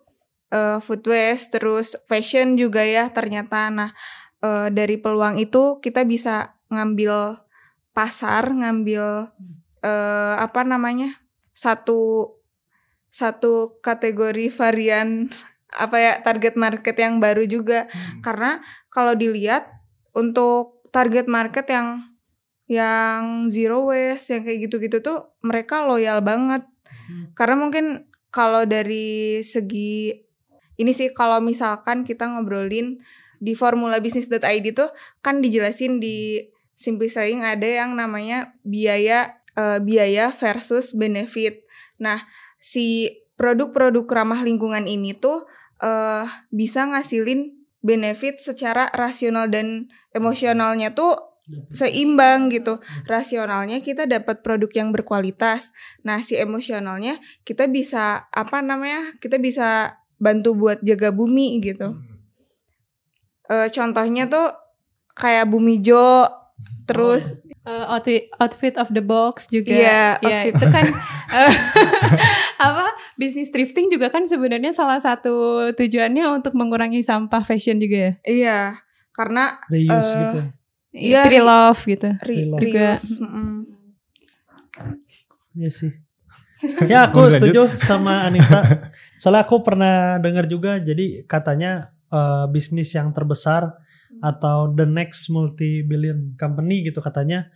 eh, 0.50 0.78
food 0.82 1.06
waste 1.06 1.58
terus 1.58 1.94
fashion 2.10 2.58
juga 2.58 2.82
ya 2.82 3.10
ternyata. 3.14 3.70
Nah 3.70 3.90
eh, 4.42 4.68
dari 4.74 4.98
peluang 4.98 5.38
itu 5.38 5.78
kita 5.78 6.02
bisa 6.06 6.58
ngambil 6.70 7.42
pasar 7.96 8.54
ngambil 8.54 9.34
eh, 9.82 10.34
apa 10.38 10.62
namanya 10.62 11.18
satu 11.50 12.30
satu 13.08 13.80
kategori 13.80 14.52
varian 14.52 15.32
apa 15.68 15.96
ya 16.00 16.12
target 16.24 16.56
market 16.56 16.96
yang 16.96 17.20
baru 17.20 17.44
juga. 17.44 17.88
Karena 18.24 18.60
kalau 18.88 19.12
dilihat 19.16 19.68
untuk 20.16 20.84
target 20.90 21.28
market 21.28 21.68
yang 21.68 22.08
yang 22.68 23.48
zero 23.48 23.88
waste 23.88 24.36
yang 24.36 24.42
kayak 24.44 24.68
gitu-gitu 24.68 25.00
tuh 25.00 25.32
mereka 25.40 25.84
loyal 25.84 26.20
banget. 26.20 26.64
Karena 27.32 27.56
mungkin 27.56 28.08
kalau 28.28 28.68
dari 28.68 29.40
segi 29.40 30.12
ini 30.78 30.92
sih 30.92 31.10
kalau 31.10 31.40
misalkan 31.40 32.04
kita 32.04 32.28
ngobrolin 32.28 33.00
di 33.40 33.56
formulabisnis.id 33.56 34.66
tuh 34.76 34.90
kan 35.24 35.40
dijelasin 35.40 35.98
di 35.98 36.44
Simply 36.78 37.10
Saying 37.10 37.42
ada 37.42 37.66
yang 37.66 37.98
namanya 37.98 38.54
biaya 38.62 39.42
eh, 39.58 39.82
biaya 39.82 40.30
versus 40.30 40.94
benefit. 40.94 41.66
Nah, 41.98 42.22
si 42.58 43.10
produk-produk 43.38 44.04
ramah 44.06 44.42
lingkungan 44.42 44.84
ini 44.86 45.14
tuh 45.14 45.46
eh 45.78 46.26
bisa 46.50 46.90
ngasilin 46.90 47.54
benefit 47.78 48.42
secara 48.42 48.90
rasional 48.90 49.46
dan 49.46 49.86
emosionalnya 50.10 50.92
tuh 50.92 51.14
seimbang 51.72 52.52
gitu. 52.52 52.82
Rasionalnya 53.08 53.80
kita 53.80 54.04
dapat 54.04 54.44
produk 54.44 54.68
yang 54.74 54.92
berkualitas. 54.92 55.72
Nah, 56.04 56.20
si 56.20 56.36
emosionalnya 56.36 57.22
kita 57.46 57.70
bisa 57.70 58.28
apa 58.34 58.60
namanya? 58.60 59.16
Kita 59.16 59.40
bisa 59.40 59.96
bantu 60.20 60.58
buat 60.58 60.82
jaga 60.82 61.14
bumi 61.14 61.62
gitu. 61.62 61.96
Eh 63.48 63.68
contohnya 63.72 64.28
tuh 64.28 64.52
kayak 65.18 65.50
Bumi 65.50 65.82
Jo 65.82 66.28
terus 66.86 67.34
Eh, 67.68 67.84
outfit 67.86 68.22
outfit 68.34 68.74
of 68.74 68.88
the 68.88 69.04
box 69.04 69.44
juga. 69.46 69.68
Iya, 69.70 70.00
Iya, 70.16 70.38
outfit. 70.40 70.52
itu 70.54 70.66
kan 70.66 70.84
eh, 71.36 71.52
apa 72.66 72.86
bisnis 73.14 73.48
thrifting 73.48 73.86
juga 73.86 74.08
kan 74.08 74.24
sebenarnya 74.24 74.72
salah 74.72 74.96
satu 74.98 75.34
tujuannya 75.72 76.24
untuk 76.32 76.56
mengurangi 76.56 77.00
sampah 77.00 77.44
fashion 77.44 77.76
juga 77.76 77.96
ya. 77.98 78.12
iya, 78.24 78.58
karena 79.12 79.60
reuse 79.66 79.92
Eh, 80.08 80.20
gitu 80.22 80.40
Iya, 80.90 81.20
Tree 81.22 81.44
love 81.44 81.80
gitu. 81.84 82.08
re- 82.16 82.36
Reload. 82.42 82.60
Juga. 82.64 82.88
Iya 85.52 85.70
sih. 85.70 85.92
ya 86.90 87.06
aku 87.06 87.18
Mau 87.18 87.28
lanjut? 87.28 87.38
setuju 87.38 87.62
sama 87.78 88.24
Anita. 88.24 88.88
Soalnya 89.16 89.44
aku 89.44 89.62
pernah 89.62 90.18
dengar 90.18 90.48
juga 90.48 90.80
jadi 90.80 91.22
katanya 91.24 91.92
eh, 92.08 92.44
bisnis 92.48 92.90
yang 92.90 93.12
terbesar 93.12 93.76
atau 94.18 94.72
the 94.72 94.82
next 94.82 95.28
multi 95.28 95.84
billion 95.84 96.34
company 96.34 96.82
gitu 96.82 96.98
katanya 96.98 97.52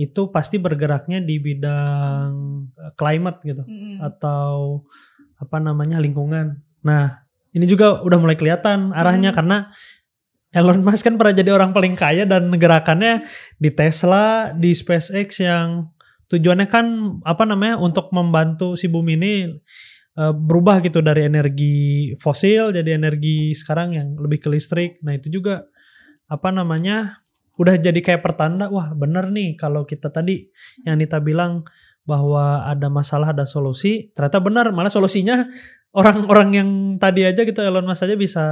itu 0.00 0.32
pasti 0.32 0.56
bergeraknya 0.56 1.20
di 1.20 1.36
bidang 1.36 2.32
eh, 2.72 2.92
climate 2.96 3.38
gitu 3.44 3.62
Mm-mm. 3.68 4.00
atau 4.00 4.80
apa 5.36 5.56
namanya 5.60 6.00
lingkungan. 6.00 6.60
Nah, 6.80 7.24
ini 7.52 7.68
juga 7.68 8.00
udah 8.00 8.18
mulai 8.20 8.36
kelihatan 8.36 8.96
arahnya 8.96 9.32
Hmm. 9.32 9.38
karena 9.38 9.56
Elon 10.50 10.82
Musk 10.82 11.06
kan 11.06 11.14
pernah 11.14 11.30
jadi 11.30 11.54
orang 11.54 11.70
paling 11.70 11.94
kaya 11.94 12.26
dan 12.26 12.50
gerakannya 12.50 13.22
di 13.54 13.70
Tesla, 13.70 14.50
di 14.50 14.74
SpaceX 14.74 15.38
yang 15.46 15.94
tujuannya 16.26 16.66
kan 16.66 16.86
apa 17.22 17.46
namanya 17.46 17.78
untuk 17.78 18.10
membantu 18.10 18.74
si 18.74 18.90
bumi 18.90 19.14
ini 19.14 19.34
eh, 20.18 20.34
berubah 20.34 20.82
gitu 20.82 21.04
dari 21.04 21.26
energi 21.30 22.14
fosil 22.18 22.74
jadi 22.74 22.98
energi 22.98 23.54
sekarang 23.54 23.94
yang 23.94 24.08
lebih 24.18 24.42
ke 24.42 24.48
listrik. 24.50 24.98
Nah 25.06 25.14
itu 25.14 25.30
juga 25.30 25.70
apa 26.26 26.50
namanya 26.50 27.22
udah 27.60 27.76
jadi 27.76 28.00
kayak 28.00 28.24
pertanda 28.24 28.72
wah 28.72 28.96
bener 28.96 29.28
nih 29.28 29.52
kalau 29.60 29.84
kita 29.84 30.08
tadi 30.08 30.48
yang 30.88 30.96
Nita 30.96 31.20
bilang 31.20 31.60
bahwa 32.08 32.64
ada 32.64 32.88
masalah 32.88 33.36
ada 33.36 33.44
solusi 33.44 34.08
ternyata 34.16 34.40
benar 34.40 34.72
malah 34.72 34.88
solusinya 34.88 35.44
orang-orang 36.00 36.48
yang 36.56 36.70
tadi 36.96 37.28
aja 37.28 37.44
gitu 37.44 37.60
Elon 37.60 37.84
Musk 37.84 38.08
aja 38.08 38.16
bisa 38.16 38.44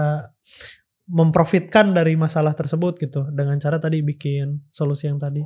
memprofitkan 1.09 1.97
dari 1.97 2.21
masalah 2.21 2.53
tersebut 2.53 3.01
gitu 3.01 3.25
dengan 3.33 3.57
cara 3.57 3.81
tadi 3.81 4.05
bikin 4.05 4.69
solusi 4.69 5.09
yang 5.09 5.17
tadi. 5.17 5.41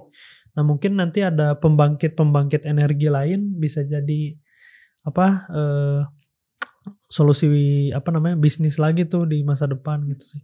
Nah 0.58 0.66
mungkin 0.66 0.98
nanti 0.98 1.22
ada 1.22 1.54
pembangkit-pembangkit 1.54 2.66
energi 2.66 3.06
lain 3.06 3.54
bisa 3.62 3.86
jadi 3.86 4.34
apa 5.06 5.26
eh, 5.54 6.00
solusi 7.06 7.46
apa 7.94 8.10
namanya 8.10 8.34
bisnis 8.42 8.82
lagi 8.82 9.06
tuh 9.06 9.30
di 9.30 9.46
masa 9.46 9.70
depan 9.70 10.02
gitu 10.10 10.34
sih. 10.34 10.42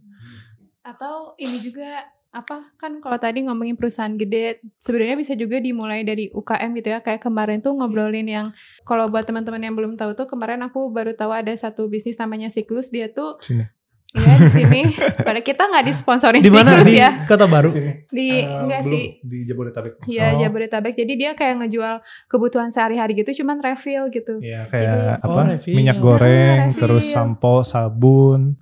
Atau 0.87 1.35
ini 1.35 1.59
juga 1.59 1.99
apa? 2.31 2.73
Kan 2.75 2.99
kalau 2.99 3.17
tadi 3.17 3.41
ngomongin 3.41 3.73
perusahaan 3.73 4.11
gede 4.11 4.61
sebenarnya 4.77 5.15
bisa 5.15 5.33
juga 5.33 5.57
dimulai 5.57 6.01
dari 6.01 6.29
UKM 6.29 6.69
gitu 6.75 6.89
ya. 6.89 6.99
Kayak 6.99 7.21
kemarin 7.21 7.59
tuh 7.59 7.73
ngobrolin 7.73 8.25
yang 8.25 8.47
kalau 8.83 9.07
buat 9.07 9.23
teman-teman 9.23 9.59
yang 9.59 9.73
belum 9.73 9.93
tahu 9.95 10.13
tuh 10.13 10.25
kemarin 10.25 10.61
aku 10.61 10.89
baru 10.89 11.11
tahu 11.11 11.31
ada 11.31 11.49
satu 11.51 11.85
bisnis 11.85 12.15
namanya 12.15 12.47
Siklus. 12.47 12.87
Dia 12.87 13.09
tuh 13.09 13.37
Sini. 13.39 13.65
ya 14.09 14.33
di 14.37 14.49
sini. 14.51 14.81
Pada 15.27 15.37
kita 15.39 15.65
nggak 15.65 15.85
disponsorin 15.85 16.37
Di 16.39 16.49
mana? 16.49 16.77
Siklus 16.77 16.85
di 16.87 16.97
ya. 16.97 17.09
Kota 17.25 17.45
Baru? 17.45 17.69
di 18.09 18.27
Eh, 18.31 18.45
enggak 18.45 18.81
belum, 18.83 18.91
sih. 18.91 19.05
Di 19.21 19.37
Jabodetabek. 19.45 19.93
Iya 20.05 20.25
Oh. 20.27 20.37
Jabodetabek. 20.39 20.93
Jadi 20.95 21.13
dia 21.15 21.31
kayak 21.33 21.55
ngejual 21.59 21.93
kebutuhan 22.25 22.69
sehari-hari 22.69 23.13
gitu 23.15 23.41
cuman 23.41 23.57
refill 23.59 24.05
gitu. 24.07 24.37
Iya 24.37 24.65
kayak 24.65 24.85
Jadi- 24.87 25.21
apa? 25.23 25.29
Oh, 25.35 25.45
refill. 25.47 25.75
minyak 25.75 25.97
goreng, 25.97 26.57
Ah, 26.59 26.65
refill. 26.67 26.77
terus 26.79 27.05
sampo, 27.07 27.61
sabun, 27.63 28.57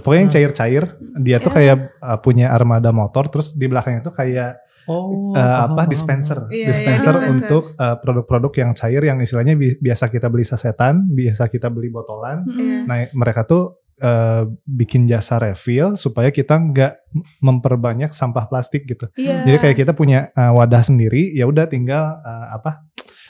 pokoknya 0.00 0.20
yang 0.20 0.30
Hmm. 0.30 0.38
cair-cair. 0.38 0.82
Dia 1.16 1.36
tuh 1.38 1.50
Iya. 1.50 1.56
kayak 1.56 1.76
uh, 1.98 2.18
punya 2.18 2.46
armada 2.48 2.90
motor, 2.90 3.26
terus 3.26 3.52
di 3.52 3.66
belakangnya 3.66 4.02
tuh 4.02 4.12
kayak 4.12 4.64
Oh, 4.86 5.34
uh, 5.34 5.66
apa 5.66 5.82
paham, 5.82 5.90
dispenser, 5.90 6.46
Iya, 6.46 6.54
iya, 6.54 6.66
dispenser 6.70 7.14
dispenser. 7.18 7.34
untuk 7.34 7.74
uh, 7.74 7.98
produk-produk 7.98 8.52
yang 8.56 8.70
cair 8.70 9.02
yang 9.02 9.18
istilahnya 9.18 9.58
bi- 9.58 9.74
biasa 9.76 10.06
kita 10.06 10.30
beli 10.30 10.46
sasetan, 10.46 11.10
biasa 11.10 11.46
kita 11.46 11.74
beli 11.74 11.90
botolan. 11.90 12.46
Iya. 12.46 12.86
Nah 12.86 12.96
mereka 13.10 13.42
tuh 13.42 13.82
uh, 13.98 14.46
bikin 14.62 15.04
jasa 15.04 15.42
refill 15.42 15.98
supaya 15.98 16.30
kita 16.30 16.54
nggak 16.54 16.92
memperbanyak 17.40 18.10
sampah 18.10 18.46
plastik 18.46 18.86
gitu. 18.86 19.10
Iya. 19.14 19.42
Jadi 19.42 19.56
kayak 19.58 19.76
kita 19.76 19.92
punya 19.92 20.30
uh, 20.32 20.54
wadah 20.54 20.80
sendiri, 20.80 21.34
ya 21.34 21.44
udah 21.44 21.66
tinggal 21.66 22.16
uh, 22.16 22.54
apa 22.54 22.86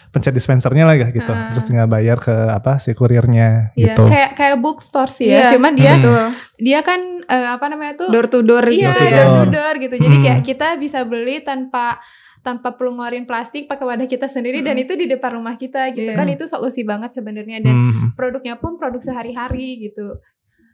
pencet 0.08 0.32
dispensernya 0.32 0.84
lah 0.84 0.94
ya 0.94 1.08
gitu. 1.08 1.28
Ah. 1.28 1.50
Terus 1.50 1.64
tinggal 1.64 1.86
bayar 1.86 2.16
ke 2.16 2.30
apa 2.30 2.78
si 2.78 2.92
kurirnya 2.92 3.70
Iya, 3.72 3.92
gitu. 3.92 4.04
kayak 4.06 4.30
kayak 4.34 4.56
bookstore 4.58 5.08
sih 5.08 5.26
ya. 5.26 5.50
Iya. 5.50 5.58
Cuman 5.58 5.72
dia 5.72 5.92
Hmm. 5.92 6.00
Betul. 6.00 6.24
dia 6.58 6.80
kan 6.80 7.00
eh, 7.22 7.48
apa 7.48 7.66
namanya 7.66 7.92
tuh 7.96 8.08
Door 8.08 8.26
to 8.26 8.38
door 8.40 8.64
iya 8.66 8.90
Door 8.90 8.96
to 8.96 9.04
door 9.04 9.12
door. 9.12 9.36
to 9.36 9.46
door 9.52 9.74
gitu. 9.78 9.94
Jadi 9.96 10.16
Hmm. 10.16 10.24
kayak 10.24 10.40
kita 10.42 10.68
bisa 10.76 10.98
beli 11.02 11.40
tanpa 11.40 11.98
tanpa 12.40 12.72
perlu 12.72 12.94
ngeluarin 12.94 13.26
plastik 13.26 13.66
pakai 13.66 13.82
wadah 13.84 14.06
kita 14.06 14.26
sendiri 14.26 14.62
dan 14.62 14.74
Hmm. 14.74 14.84
itu 14.86 14.94
di 14.94 15.06
depan 15.06 15.34
rumah 15.34 15.54
kita 15.54 15.90
gitu 15.90 16.06
Iya. 16.06 16.14
kan 16.14 16.26
itu 16.28 16.46
solusi 16.46 16.82
banget 16.82 17.10
sebenarnya 17.10 17.58
dan 17.60 17.74
Hmm. 17.74 18.06
produknya 18.14 18.54
pun 18.56 18.76
produk 18.76 19.02
sehari-hari 19.02 19.82
gitu. 19.82 20.22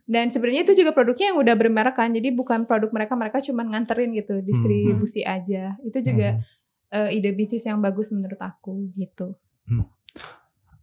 Dan 0.02 0.28
sebenarnya 0.28 0.62
itu 0.62 0.76
juga 0.76 0.92
produknya 0.92 1.32
yang 1.32 1.38
udah 1.38 1.54
bermerek 1.54 1.94
kan. 1.94 2.10
Jadi 2.10 2.28
bukan 2.30 2.66
produk 2.66 2.90
mereka, 2.90 3.14
mereka 3.14 3.38
cuma 3.40 3.64
nganterin 3.64 4.12
gitu, 4.12 4.42
distribusi 4.42 5.24
aja. 5.24 5.72
Itu 5.80 6.02
juga 6.02 6.36
Hmm. 6.36 6.44
Eh, 6.92 7.16
ide 7.16 7.32
bisnis 7.32 7.64
yang 7.64 7.80
bagus 7.80 8.12
menurut 8.12 8.38
aku 8.38 8.92
gitu. 8.94 9.34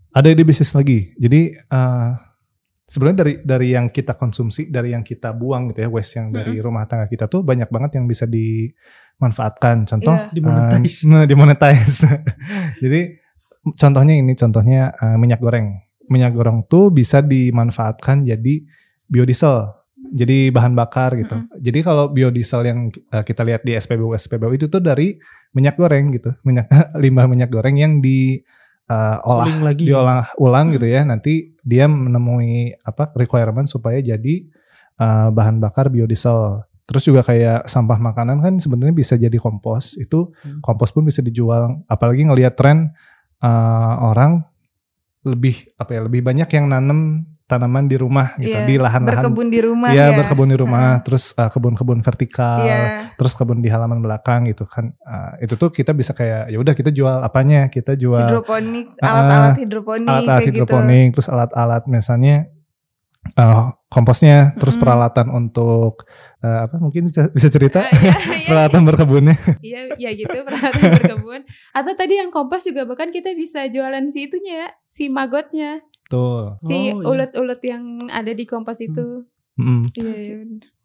Ada 0.09 0.33
ide 0.33 0.41
bisnis 0.41 0.73
lagi. 0.73 1.13
Jadi 1.21 1.53
uh, 1.69 2.17
sebenarnya 2.89 3.17
dari 3.21 3.33
dari 3.45 3.67
yang 3.77 3.85
kita 3.93 4.17
konsumsi, 4.17 4.73
dari 4.73 4.97
yang 4.97 5.05
kita 5.05 5.29
buang 5.37 5.69
gitu 5.69 5.85
ya, 5.85 5.89
waste 5.93 6.17
yang 6.17 6.33
dari 6.33 6.57
rumah 6.57 6.89
tangga 6.89 7.05
kita 7.05 7.29
tuh 7.29 7.45
banyak 7.45 7.69
banget 7.69 8.01
yang 8.01 8.09
bisa 8.09 8.25
dimanfaatkan. 8.25 9.85
Contoh 9.85 10.15
Iya. 10.17 10.33
Dimonetize. 10.33 11.05
uh, 11.05 11.25
dimonetize. 11.29 11.97
Jadi 12.83 13.01
contohnya 13.77 14.13
ini, 14.17 14.33
contohnya 14.33 14.89
uh, 14.97 15.17
minyak 15.21 15.37
goreng. 15.37 15.77
Minyak 16.09 16.33
goreng 16.33 16.65
tuh 16.65 16.89
bisa 16.89 17.21
dimanfaatkan 17.21 18.25
jadi 18.25 18.65
biodiesel. 19.05 19.78
Jadi 20.11 20.49
bahan 20.49 20.73
bakar 20.73 21.13
gitu. 21.13 21.37
Jadi 21.55 21.79
kalau 21.79 22.09
biodiesel 22.09 22.61
yang 22.63 22.79
uh, 23.09 23.21
kita 23.21 23.41
lihat 23.41 23.61
di 23.61 23.73
SPBU 23.73 24.11
SPBU 24.11 24.53
itu 24.55 24.65
tuh 24.65 24.79
dari 24.79 25.13
minyak 25.51 25.75
goreng 25.75 26.09
gitu. 26.11 26.33
Minyak 26.41 26.65
limbah 27.03 27.25
minyak 27.25 27.47
goreng 27.47 27.75
yang 27.75 27.99
di 27.99 28.41
uh, 28.85 29.17
olah 29.21 29.45
Suling 29.45 29.61
lagi. 29.61 29.83
diolah 29.85 30.23
ulang 30.35 30.65
Hmm. 30.67 30.75
gitu 30.75 30.87
ya 30.87 31.01
nanti 31.03 31.33
dia 31.61 31.85
menemui 31.85 32.73
apa 32.79 33.13
requirement 33.13 33.65
supaya 33.65 33.97
jadi 33.99 34.45
uh, 34.97 35.29
bahan 35.29 35.57
bakar 35.57 35.87
biodiesel 35.87 36.65
terus 36.83 37.05
juga 37.05 37.21
kayak 37.21 37.69
sampah 37.69 38.01
makanan 38.01 38.41
kan 38.41 38.57
sebenarnya 38.57 38.91
bisa 38.91 39.13
jadi 39.13 39.37
kompos 39.37 39.93
itu 39.95 40.33
Hmm. 40.41 40.57
kompos 40.59 40.89
pun 40.89 41.05
bisa 41.05 41.21
dijual 41.21 41.85
apalagi 41.85 42.25
ngelihat 42.25 42.57
tren 42.57 42.97
uh, 43.39 43.93
orang 44.03 44.41
lebih 45.21 45.69
apa 45.75 45.91
ya 45.91 46.01
lebih 46.01 46.23
banyak 46.23 46.49
yang 46.49 46.65
nanam 46.65 47.29
tanaman 47.49 47.89
di 47.89 47.97
rumah 47.97 48.37
gitu 48.37 48.53
Iya, 48.53 48.69
di 48.69 48.77
lahan-lahan 48.77 49.25
berkebun 49.25 49.47
di 49.49 49.59
rumah 49.59 49.89
Iya, 49.89 50.05
ya. 50.05 50.17
berkebun 50.21 50.47
di 50.47 50.55
rumah 50.55 50.79
Heeh. 50.85 51.03
terus 51.03 51.33
uh, 51.33 51.49
kebun-kebun 51.49 51.99
vertikal 51.99 52.61
Iya. 52.61 53.09
terus 53.17 53.33
kebun 53.33 53.59
di 53.59 53.67
halaman 53.67 53.99
belakang 53.99 54.45
gitu 54.45 54.63
kan 54.63 54.93
Uh, 55.01 55.33
itu 55.41 55.57
tuh 55.57 55.73
kita 55.73 55.89
bisa 55.91 56.13
kayak 56.13 56.47
ya 56.47 56.57
udah 56.57 56.71
kita 56.71 56.93
jual 56.93 57.17
apanya 57.19 57.65
kita 57.67 57.97
jual 57.97 58.21
Hidroponik, 58.21 58.93
Ah, 59.01 59.09
alat-alat 59.17 59.57
hidroponik 59.57 60.05
alat-alat 60.07 60.29
kayak 60.29 60.45
gitu. 60.45 60.53
hidroponik, 60.61 61.07
terus 61.11 61.27
alat-alat 61.27 61.83
misalnya 61.85 62.35
eh, 63.35 63.63
komposnya, 63.87 64.53
terus 64.55 64.77
Mm-mm. 64.77 64.85
peralatan 64.85 65.27
untuk 65.29 66.05
eh, 66.39 66.59
apa 66.65 66.77
mungkin 66.77 67.09
bisa, 67.09 67.27
bisa 67.29 67.49
cerita 67.49 67.83
Eh, 67.83 67.91
iya, 67.99 68.13
iya, 68.15 68.47
peralatan 68.47 68.81
berkebunnya. 68.85 69.35
Iya, 69.59 69.79
ya 69.97 70.09
gitu 70.13 70.37
peralatan 70.39 70.81
berkebun. 70.95 71.41
Atau 71.73 71.93
tadi 71.95 72.13
yang 72.15 72.29
kompas 72.29 72.63
juga 72.63 72.85
bahkan 72.85 73.09
kita 73.09 73.33
bisa 73.33 73.65
jualan 73.65 74.05
si 74.09 74.29
itunya, 74.29 74.53
ya, 74.55 74.69
si 74.85 75.09
magotnya, 75.09 75.83
Tuh. 76.09 76.57
si 76.59 76.73
Oh, 76.73 76.81
iya. 76.81 76.93
ulet-ulet 77.05 77.61
yang 77.63 77.83
ada 78.09 78.33
di 78.33 78.43
kompas 78.43 78.81
itu. 78.81 79.23
Mm. 79.55 79.93
Iya, 79.93 80.13
iya. 80.15 80.37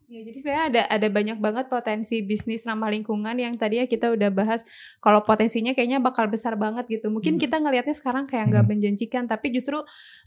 Ya, 0.05 0.21
jadi 0.21 0.37
sebenarnya 0.37 0.65
ada 0.69 0.81
ada 0.85 1.07
banyak 1.09 1.37
banget 1.41 1.65
potensi 1.65 2.21
bisnis 2.21 2.61
ramah 2.63 2.93
lingkungan 2.93 3.33
yang 3.35 3.57
tadi 3.57 3.81
ya 3.81 3.89
kita 3.89 4.13
udah 4.13 4.29
bahas. 4.29 4.61
Kalau 5.01 5.25
potensinya 5.25 5.73
kayaknya 5.73 5.97
bakal 5.97 6.29
besar 6.29 6.53
banget 6.55 6.85
gitu. 6.85 7.09
Mungkin 7.09 7.41
kita 7.41 7.57
ngelihatnya 7.57 7.97
sekarang 7.97 8.29
kayak 8.29 8.53
nggak 8.53 8.63
Hmm. 8.63 8.71
menjanjikan, 8.71 9.25
tapi 9.25 9.49
justru 9.49 9.81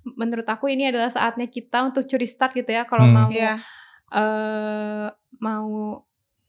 menurut 0.05 0.45
aku 0.45 0.67
ini 0.67 0.91
adalah 0.91 1.15
saatnya 1.15 1.47
kita 1.47 1.87
untuk 1.87 2.11
curi 2.11 2.27
start 2.27 2.59
gitu 2.59 2.67
ya. 2.69 2.83
Kalau 2.85 3.07
Hmm. 3.07 3.15
mau 3.15 3.31
Iya. 3.31 3.63
eh 4.11 5.07
mau 5.39 6.03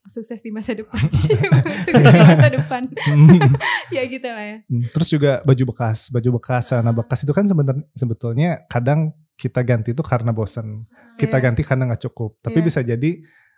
sukses 0.10 0.42
di 0.42 0.50
masa 0.50 0.74
depan, 0.74 1.06
sukses 1.86 1.94
di 2.04 2.20
masa 2.20 2.50
depan, 2.50 2.82
ya 3.96 4.02
gitu 4.04 4.28
lah 4.28 4.44
ya. 4.44 4.58
Mm. 4.66 4.90
Terus 4.90 5.08
juga 5.08 5.32
baju 5.42 5.64
bekas, 5.70 6.10
baju 6.10 6.30
bekas, 6.36 6.64
celana 6.68 6.92
bekas 6.92 7.22
itu 7.22 7.32
kan 7.32 7.46
sebenarnya 7.46 7.86
sebetulnya 7.94 8.50
kadang 8.66 9.14
kita 9.34 9.62
ganti 9.62 9.94
itu 9.94 10.02
karena 10.02 10.34
bosan, 10.34 10.84
kita 11.16 11.38
Iya. 11.38 11.44
ganti 11.46 11.62
karena 11.64 11.88
nggak 11.88 12.04
cukup. 12.04 12.42
Tapi 12.42 12.60
Iya. 12.60 12.66
bisa 12.66 12.80
jadi 12.82 13.12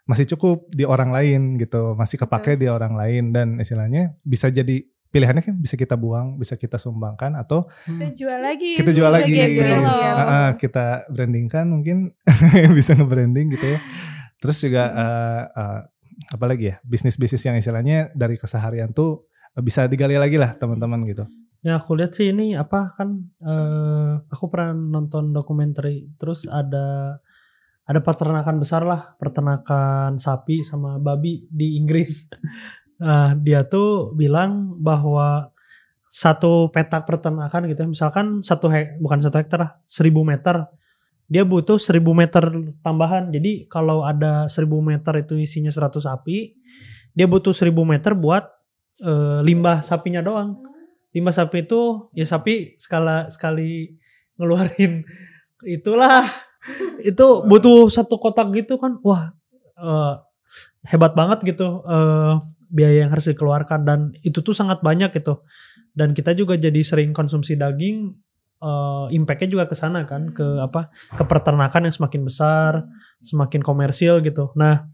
masih 0.04 0.26
cukup 0.30 0.70
di 0.70 0.84
orang 0.84 1.10
lain 1.10 1.58
gitu, 1.58 1.96
masih 1.96 2.18
kepake 2.18 2.54
di 2.54 2.68
orang 2.68 2.94
lain 2.94 3.32
dan 3.32 3.58
istilahnya 3.58 4.14
bisa 4.22 4.50
jadi 4.50 4.82
pilihannya 5.08 5.44
kan 5.44 5.56
bisa 5.58 5.76
kita 5.76 5.94
buang, 5.94 6.38
bisa 6.38 6.56
kita 6.56 6.80
sumbangkan 6.80 7.36
atau 7.36 7.68
Kita 7.84 8.16
jual 8.16 8.40
lagi. 8.40 8.80
kita 8.80 8.92
jual 8.92 9.12
lagi 9.12 9.34
sebagai 9.36 9.60
gitu. 9.60 9.76
ah, 10.16 10.52
kita 10.56 10.86
brandingkan 11.08 11.66
mungkin 11.68 12.16
bisa 12.78 12.96
nge-branding 12.96 13.52
gitu 13.52 13.76
ya 13.76 13.80
terus 14.40 14.58
juga 14.58 14.84
eh, 14.88 15.44
eh, 15.54 15.80
apa 16.30 16.46
lagi 16.46 16.74
ya 16.74 16.76
bisnis-bisnis 16.86 17.42
yang 17.48 17.58
istilahnya 17.58 18.14
dari 18.14 18.38
keseharian 18.38 18.94
tuh 18.94 19.26
bisa 19.60 19.90
digali 19.90 20.16
lagi 20.16 20.38
lah 20.38 20.56
teman-teman 20.56 21.02
gitu 21.08 21.26
Ya 21.62 21.78
aku 21.78 21.94
lihat 21.94 22.18
sih 22.18 22.34
ini 22.34 22.58
apa 22.58 22.90
kan 22.90 23.22
eh 23.38 24.18
aku 24.34 24.50
pernah 24.50 24.74
nonton 24.74 25.30
dokumenter 25.30 25.94
terus 26.18 26.50
ada 26.50 27.22
ada 27.86 28.00
peternakan 28.02 28.58
besar 28.58 28.82
lah 28.82 29.14
peternakan 29.22 30.18
sapi 30.18 30.66
sama 30.66 30.98
babi 30.98 31.46
di 31.54 31.78
Inggris. 31.78 32.26
Nah, 32.98 33.38
dia 33.46 33.62
tuh 33.70 34.10
bilang 34.18 34.74
bahwa 34.82 35.54
satu 36.10 36.74
petak 36.74 37.06
peternakan 37.06 37.70
gitu 37.70 37.86
misalkan 37.88 38.42
satu 38.42 38.68
hek, 38.74 38.98
bukan 38.98 39.22
satu 39.22 39.38
hektar 39.38 39.60
lah, 39.62 39.72
seribu 39.86 40.26
meter 40.26 40.66
dia 41.32 41.48
butuh 41.48 41.80
seribu 41.80 42.12
meter 42.12 42.44
tambahan. 42.84 43.32
Jadi 43.32 43.72
kalau 43.72 44.04
ada 44.04 44.52
seribu 44.52 44.84
meter 44.84 45.24
itu 45.24 45.40
isinya 45.40 45.72
100 45.72 46.04
sapi 46.04 46.60
dia 47.16 47.28
butuh 47.28 47.56
seribu 47.56 47.88
meter 47.88 48.12
buat 48.12 48.52
eh, 49.00 49.40
limbah 49.48 49.80
sapinya 49.80 50.20
doang. 50.20 50.60
Limbah 51.16 51.32
sapi 51.32 51.64
itu 51.64 52.12
ya 52.12 52.28
sapi 52.28 52.76
skala 52.76 53.32
sekali 53.32 53.96
ngeluarin 54.36 55.08
itulah. 55.80 56.28
Itu 57.00 57.48
butuh 57.48 57.88
satu 57.88 58.20
kotak 58.20 58.52
gitu 58.52 58.76
kan 58.76 59.00
wah 59.00 59.32
eh, 59.80 60.14
hebat 60.92 61.16
banget 61.16 61.48
gitu 61.48 61.80
eh, 61.88 62.34
biaya 62.68 63.08
yang 63.08 63.12
harus 63.16 63.32
dikeluarkan. 63.32 63.88
Dan 63.88 64.00
itu 64.20 64.44
tuh 64.44 64.52
sangat 64.52 64.84
banyak 64.84 65.16
gitu. 65.16 65.48
Dan 65.96 66.12
kita 66.12 66.36
juga 66.36 66.60
jadi 66.60 66.80
sering 66.84 67.16
konsumsi 67.16 67.56
daging 67.56 68.16
eh, 68.62 69.06
impactnya 69.18 69.50
juga 69.50 69.66
ke 69.68 69.76
sana 69.76 70.06
kan 70.06 70.30
ke 70.32 70.46
apa 70.62 70.94
ke 71.18 71.24
peternakan 71.26 71.90
yang 71.90 71.96
semakin 71.96 72.22
besar 72.22 72.86
semakin 73.20 73.62
komersil 73.66 74.22
gitu. 74.22 74.54
Nah 74.56 74.86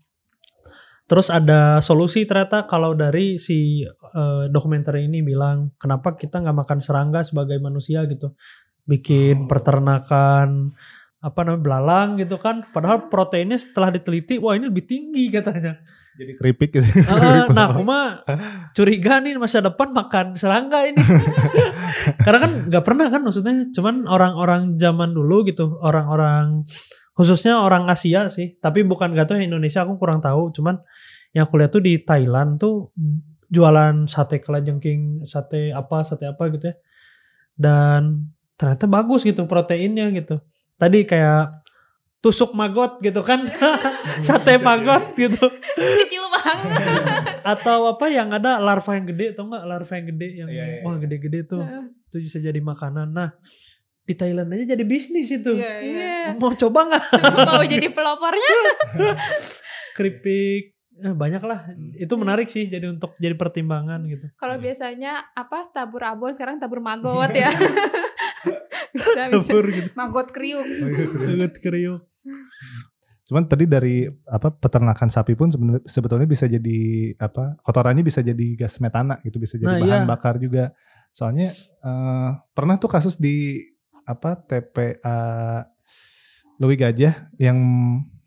terus 1.08 1.32
ada 1.32 1.80
solusi 1.80 2.28
ternyata 2.28 2.68
kalau 2.68 2.96
dari 2.96 3.40
si 3.40 3.84
eh, 3.88 4.44
dokumenter 4.48 4.98
ini 5.04 5.22
bilang 5.22 5.76
kenapa 5.76 6.16
kita 6.16 6.40
nggak 6.44 6.58
makan 6.66 6.80
serangga 6.80 7.22
sebagai 7.24 7.60
manusia? 7.60 8.04
gitu. 8.08 8.34
Bikin 8.88 9.52
peternakan 9.52 10.72
apa 11.18 11.40
namanya 11.42 11.64
belalang 11.66 12.10
gitu 12.22 12.38
kan 12.38 12.62
padahal 12.62 13.10
proteinnya 13.10 13.58
setelah 13.58 13.90
diteliti 13.90 14.38
wah 14.38 14.54
ini 14.54 14.70
lebih 14.70 14.86
tinggi 14.86 15.34
katanya 15.34 15.82
Jadi 16.18 16.34
keripik 16.34 16.70
gitu. 16.74 16.88
Ah, 17.06 17.46
nah, 17.56 17.70
aku 17.70 17.86
mah 17.86 18.26
curiga 18.74 19.22
nih 19.22 19.38
masa 19.38 19.62
depan 19.62 19.94
makan 19.94 20.34
serangga 20.34 20.90
ini. 20.90 20.98
Karena 22.26 22.40
kan 22.42 22.52
nggak 22.74 22.84
pernah 22.84 23.08
kan 23.14 23.22
maksudnya, 23.22 23.70
cuman 23.70 24.10
orang-orang 24.10 24.74
zaman 24.82 25.14
dulu 25.14 25.46
gitu, 25.46 25.78
orang-orang 25.78 26.66
khususnya 27.14 27.62
orang 27.62 27.86
Asia 27.86 28.34
sih, 28.34 28.58
tapi 28.58 28.82
bukan 28.82 29.14
gak 29.14 29.30
tahu 29.30 29.42
Indonesia 29.42 29.86
aku 29.86 29.98
kurang 30.02 30.18
tahu, 30.22 30.54
cuman 30.54 30.82
yang 31.38 31.46
aku 31.46 31.58
lihat 31.62 31.74
tuh 31.74 31.86
di 31.86 32.02
Thailand 32.02 32.58
tuh 32.58 32.94
jualan 33.50 34.06
sate 34.10 34.42
kelajengking, 34.42 35.22
sate 35.26 35.70
apa, 35.74 36.02
sate 36.02 36.30
apa 36.30 36.50
gitu 36.54 36.74
ya. 36.74 36.76
Dan 37.58 38.34
ternyata 38.58 38.86
bagus 38.86 39.22
gitu 39.26 39.46
proteinnya 39.46 40.10
gitu. 40.14 40.42
Tadi 40.78 41.04
kayak 41.04 41.66
tusuk 42.18 42.52
magot 42.52 42.98
gitu 43.00 43.22
kan, 43.22 43.46
sate 44.26 44.58
magot 44.60 45.14
gitu. 45.14 45.42
Kecil 46.02 46.24
banget. 46.28 46.82
atau 47.44 47.88
apa 47.90 48.08
yang 48.08 48.28
ada 48.30 48.56
larva 48.58 48.92
yang 48.94 49.06
gede 49.06 49.32
tau 49.32 49.48
nggak 49.48 49.64
larva 49.66 49.94
yang 49.94 50.08
gede 50.10 50.28
yang 50.36 50.50
Iya, 50.50 50.64
iya. 50.66 50.80
wah 50.82 50.96
gede-gede 50.96 51.40
tuh 51.46 51.64
itu 52.06 52.18
bisa 52.22 52.40
jadi 52.40 52.60
makanan 52.62 53.08
nah 53.10 53.30
di 54.02 54.14
Thailand 54.14 54.48
aja 54.50 54.64
jadi 54.70 54.84
bisnis 54.84 55.28
itu 55.30 55.52
Iya, 55.54 55.74
iya. 55.80 56.08
Iya. 56.26 56.30
mau 56.36 56.52
coba 56.52 56.88
nggak 56.88 57.04
Mau 57.46 57.64
jadi 57.66 57.88
pelopornya. 57.90 58.52
keripik 59.94 60.76
Eh, 60.98 61.14
banyak 61.14 61.40
lah 61.40 61.62
itu 61.94 62.10
menarik 62.16 62.48
sih 62.48 62.66
jadi 62.66 62.90
untuk 62.90 63.14
jadi 63.16 63.32
pertimbangan 63.34 64.02
gitu 64.04 64.34
Kalau 64.34 64.58
biasanya 64.58 65.30
apa 65.32 65.70
tabur 65.70 66.02
abon 66.02 66.34
sekarang 66.34 66.58
tabur 66.58 66.82
magot 66.82 67.30
ya. 67.30 67.54
Bisa 68.94 69.22
bisa. 69.34 69.52
Gitu 69.58 69.90
Magot 69.94 70.30
kriuk. 70.30 70.66
Ikut 70.66 71.56
kriuk 71.58 72.02
Cuman 73.24 73.44
tadi 73.44 73.68
dari 73.68 74.08
apa 74.24 74.48
peternakan 74.50 75.08
sapi 75.08 75.36
pun 75.36 75.52
sebenarnya 75.52 75.84
sebetulnya 75.84 76.24
bisa 76.24 76.48
jadi 76.48 76.80
apa 77.18 77.60
kotorannya 77.60 78.00
bisa 78.00 78.24
jadi 78.24 78.56
gas 78.56 78.80
metana 78.80 79.20
gitu 79.22 79.36
bisa 79.36 79.56
jadi 79.56 79.68
Nah, 79.68 79.80
bahan 79.80 80.02
iya. 80.02 80.08
bakar 80.08 80.36
juga. 80.38 80.72
Soalnya 81.12 81.52
eh, 81.82 82.30
pernah 82.54 82.76
tuh 82.78 82.88
kasus 82.88 83.16
di 83.16 83.60
apa 84.04 84.40
TPA 84.40 85.20
Lewi 86.58 86.76
Gajah 86.76 87.28
yang 87.38 87.60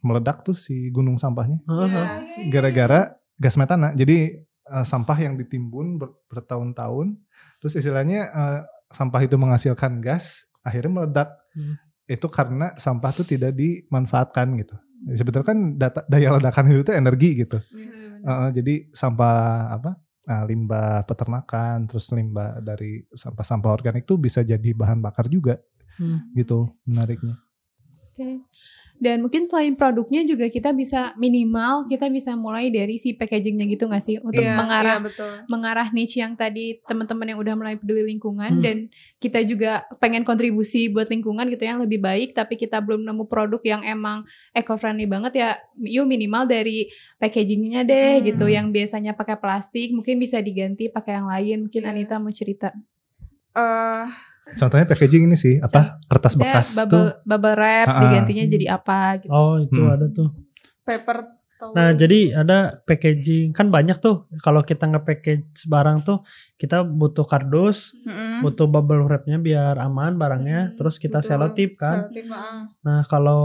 meledak 0.00 0.44
tuh 0.44 0.52
si 0.52 0.88
gunung 0.88 1.16
sampahnya 1.16 1.64
Iya. 1.64 1.86
Heeh. 1.88 2.06
gara-gara 2.48 3.00
gas 3.34 3.56
metana. 3.56 3.96
Jadi 3.96 4.36
eh, 4.44 4.84
sampah 4.84 5.16
yang 5.16 5.40
ditimbun 5.40 5.96
ber- 5.96 6.12
bertahun-tahun 6.28 7.16
terus 7.56 7.72
istilahnya 7.72 8.20
eh, 8.28 8.60
sampah 8.92 9.24
itu 9.24 9.40
menghasilkan 9.40 10.04
gas 10.04 10.44
akhirnya 10.64 10.92
meledak. 11.02 11.28
Hmm. 11.56 11.74
Itu 12.10 12.26
karena 12.26 12.74
sampah 12.74 13.12
tuh 13.14 13.26
tidak 13.26 13.54
dimanfaatkan 13.54 14.58
gitu. 14.58 14.76
Sebetulnya 15.14 15.46
kan 15.46 15.58
data, 15.80 16.00
daya 16.10 16.36
ledakan 16.36 16.64
itu 16.68 16.82
tuh 16.84 16.96
energi 16.96 17.30
gitu. 17.46 17.58
Uh, 18.20 18.52
jadi 18.52 18.84
sampah 18.92 19.72
apa 19.80 19.96
uh, 20.28 20.44
limbah 20.44 21.08
peternakan 21.08 21.88
terus 21.88 22.12
limbah 22.12 22.60
dari 22.60 23.00
sampah-sampah 23.08 23.70
organik 23.72 24.04
tuh 24.04 24.20
bisa 24.20 24.44
jadi 24.44 24.76
bahan 24.76 25.00
bakar 25.00 25.30
juga 25.30 25.56
Hmm. 26.00 26.32
gitu 26.32 26.72
menariknya. 26.88 27.36
Oke. 28.16 28.40
Dan 29.00 29.24
mungkin 29.24 29.44
selain 29.44 29.72
produknya 29.72 30.20
juga 30.22 30.44
kita 30.46 30.70
bisa 30.70 31.16
minimal 31.16 31.88
kita 31.88 32.06
bisa 32.06 32.36
mulai 32.36 32.68
dari 32.68 32.94
si 32.94 33.10
packagingnya 33.10 33.64
gitu 33.66 33.84
nggak 33.84 34.00
sih 34.00 34.20
untuk 34.20 34.40
Iya, 34.40 34.52
mengarah 34.54 34.96
iya, 34.96 35.02
betul. 35.02 35.32
mengarah 35.46 35.88
niche 35.88 36.16
yang 36.16 36.36
tadi 36.36 36.78
teman-teman 36.82 37.26
yang 37.26 37.40
udah 37.40 37.54
mulai 37.54 37.74
peduli 37.74 38.04
lingkungan 38.06 38.52
Hmm. 38.52 38.60
dan 38.60 38.76
kita 39.16 39.40
juga 39.42 39.70
pengen 39.96 40.20
kontribusi 40.20 40.86
buat 40.86 41.08
lingkungan 41.08 41.48
gitu 41.48 41.64
yang 41.64 41.80
lebih 41.80 41.96
baik 41.98 42.32
tapi 42.32 42.54
kita 42.54 42.76
belum 42.78 43.00
nemu 43.02 43.24
produk 43.24 43.60
yang 43.62 43.80
emang 43.82 44.22
eco 44.50 44.76
friendly 44.76 45.04
banget 45.04 45.32
ya 45.34 45.48
yuk 45.78 46.04
minimal 46.04 46.44
dari 46.44 46.92
packagingnya 47.16 47.82
deh 47.82 48.12
Hmm. 48.14 48.24
gitu 48.26 48.46
yang 48.46 48.68
biasanya 48.68 49.12
pakai 49.12 49.34
plastik 49.34 49.90
mungkin 49.90 50.16
bisa 50.16 50.38
diganti 50.38 50.86
pakai 50.86 51.12
yang 51.14 51.26
lain 51.26 51.56
mungkin 51.62 51.82
Iya. 51.82 51.90
Anita 51.90 52.14
mau 52.16 52.30
cerita 52.30 52.76
Eh, 53.50 54.06
Contohnya 54.52 54.84
packaging 54.84 55.26
ini 55.26 55.34
sih 55.34 55.56
apa 55.56 55.98
kertas 56.04 56.34
bekas 56.34 56.74
bubble 56.74 56.90
tuh. 56.90 57.06
bubble 57.22 57.54
wrap 57.54 57.86
Ah, 57.86 57.92
ah. 57.92 58.00
digantinya 58.02 58.44
jadi 58.46 58.66
apa 58.72 58.98
gitu 59.18 59.30
oh 59.30 59.56
itu 59.58 59.80
Hmm. 59.80 59.94
ada 59.94 60.06
tuh 60.08 60.28
paper 60.80 61.16
towel. 61.54 61.76
Nah, 61.76 61.92
jadi 61.92 62.20
ada 62.34 62.58
packaging 62.80 63.52
kan 63.52 63.68
banyak 63.68 64.00
tuh. 64.00 64.24
Kalau 64.38 64.64
kita 64.64 64.88
nge-package 64.88 65.68
barang 65.68 66.00
tuh 66.00 66.24
kita 66.56 66.80
butuh 66.80 67.22
kardus, 67.22 67.92
Mm-mm. 68.00 68.40
butuh 68.40 68.64
bubble 68.64 69.04
wrapnya 69.04 69.36
biar 69.36 69.76
aman 69.76 70.16
barangnya, 70.16 70.72
Hmm, 70.72 70.74
terus 70.74 70.96
kita 70.96 71.20
selotip 71.20 71.76
kan. 71.76 72.08
Selotip, 72.08 72.32
ah. 72.32 72.64
Nah, 72.80 73.04
kalau 73.04 73.44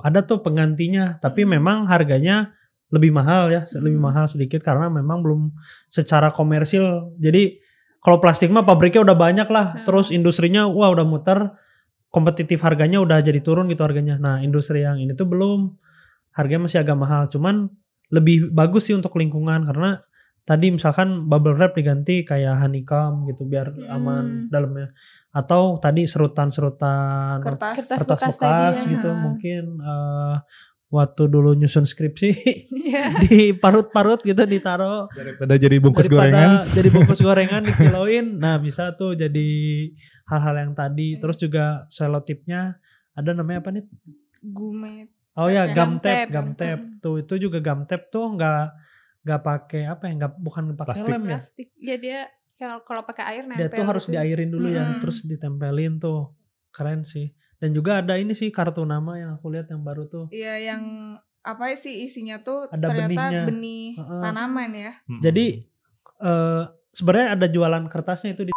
ada 0.00 0.20
tuh 0.20 0.38
penggantinya, 0.38 1.16
tapi 1.18 1.48
memang 1.48 1.88
harganya 1.88 2.52
lebih 2.92 3.10
mahal 3.10 3.48
ya, 3.48 3.64
lebih 3.80 3.96
Hmm. 3.96 4.12
mahal 4.12 4.24
sedikit 4.28 4.60
karena 4.60 4.86
memang 4.86 5.24
belum 5.24 5.48
secara 5.88 6.28
komersil. 6.30 7.16
Jadi 7.16 7.63
kalau 8.04 8.20
plastik 8.20 8.52
mah 8.52 8.62
pabriknya 8.62 9.00
udah 9.02 9.16
banyak 9.16 9.48
lah, 9.48 9.66
Hmm. 9.72 9.82
terus 9.82 10.12
industrinya 10.12 10.68
wah 10.68 10.92
udah 10.92 11.02
muter, 11.02 11.56
kompetitif 12.08 12.60
harganya 12.60 13.00
udah 13.00 13.18
jadi 13.18 13.40
turun 13.40 13.66
gitu 13.66 13.80
harganya. 13.80 14.14
Nah, 14.16 14.38
industri 14.38 14.84
yang 14.84 15.00
ini 15.00 15.12
tuh 15.12 15.24
belum 15.24 15.72
harganya 16.30 16.68
masih 16.68 16.84
agak 16.84 16.94
mahal, 16.94 17.26
cuman 17.26 17.72
lebih 18.12 18.52
bagus 18.52 18.86
sih 18.86 18.94
untuk 18.94 19.16
lingkungan 19.16 19.64
karena 19.64 20.04
tadi 20.44 20.68
misalkan 20.68 21.24
bubble 21.24 21.56
wrap 21.56 21.72
diganti 21.72 22.20
kayak 22.20 22.60
honeycomb 22.60 23.24
gitu 23.26 23.48
biar 23.48 23.72
aman 23.88 24.44
Hmm. 24.44 24.52
dalamnya 24.52 24.92
atau 25.32 25.80
tadi 25.80 26.04
serutan-serutan 26.04 27.40
kertas. 27.40 27.88
Kertas 27.88 27.88
kertas 28.04 28.20
bekas 28.20 28.36
bekas, 28.36 28.38
tadi 28.38 28.76
ya. 28.76 28.90
gitu 28.92 29.08
Ha. 29.08 29.18
mungkin 29.18 29.64
eh, 29.80 30.36
waktu 30.94 31.26
dulu 31.26 31.52
nyusun 31.52 31.82
skripsi 31.82 32.30
Iya. 32.70 33.18
di 33.26 33.50
parut-parut 33.52 34.22
gitu 34.22 34.38
ditaruh 34.44 35.10
Daripada 35.10 35.54
jadi 35.56 35.76
bungkus 35.76 36.06
daripada 36.06 36.30
gorengan. 36.30 36.50
jadi 36.70 36.88
bungkus 36.88 37.20
gorengan 37.26 37.62
dikiloin 37.64 38.26
nah 38.38 38.54
bisa 38.56 38.94
tuh 38.94 39.12
jadi 39.12 39.48
hal-hal 40.24 40.54
yang 40.56 40.72
tadi 40.72 41.18
terus 41.18 41.36
juga 41.36 41.82
selotipnya 41.88 42.78
ada 43.12 43.30
namanya 43.30 43.58
apa 43.60 43.70
nih 43.70 43.84
Gumet. 44.40 45.08
oh 45.34 45.48
ya 45.48 45.66
Gum 45.68 45.74
gum 45.74 45.92
tape 45.98 46.30
gum 46.30 46.48
tape 46.52 46.82
tuh 47.00 47.14
itu 47.18 47.34
juga 47.40 47.58
gum 47.58 47.82
tape 47.82 48.06
tuh 48.06 48.30
nggak 48.30 48.64
nggak 49.24 49.40
pakai 49.40 49.82
apa 49.84 50.02
ya 50.04 50.12
nggak 50.16 50.32
bukan 50.36 50.62
pakai 50.72 50.86
Plastik. 50.94 51.10
lem 51.10 51.22
ya 51.22 51.30
plastik 51.32 51.68
ya 51.76 51.96
dia 51.96 52.20
kalau 52.54 52.78
kalau 52.84 53.02
pakai 53.02 53.24
air 53.32 53.42
dia 53.44 53.66
nempel 53.66 53.74
tuh 53.74 53.84
harus 53.84 54.04
gitu. 54.04 54.14
diairin 54.14 54.46
dulu 54.48 54.68
ya 54.68 54.84
Mm-mm. 54.86 55.00
terus 55.00 55.24
ditempelin 55.24 55.96
tuh 55.96 56.30
keren 56.70 57.02
sih 57.02 57.32
dan 57.56 57.70
juga 57.70 57.98
ada 57.98 58.14
ini 58.14 58.32
sih 58.32 58.48
kartu 58.48 58.82
nama 58.82 59.14
yang 59.14 59.30
aku 59.32 59.48
lihat 59.48 59.66
yang 59.66 59.80
baru 59.80 60.04
tuh 60.04 60.26
Iya 60.28 60.54
yang 60.64 60.82
apa 61.40 61.70
sih 61.72 62.02
isinya 62.02 62.40
tuh 62.40 62.66
Ada 62.66 62.88
ternyata 62.88 63.12
benihnya. 63.28 63.42
benih 63.44 63.86
Heeh. 63.94 64.20
tanaman 64.20 64.70
ya. 64.72 64.92
Mm-mm. 65.04 65.20
Jadi 65.20 65.46
eh 66.16 66.62
sebenarnya 66.90 67.28
ada 67.32 67.46
jualan 67.46 67.84
kertasnya 67.86 68.32
itu 68.32 68.44
di 68.44 68.52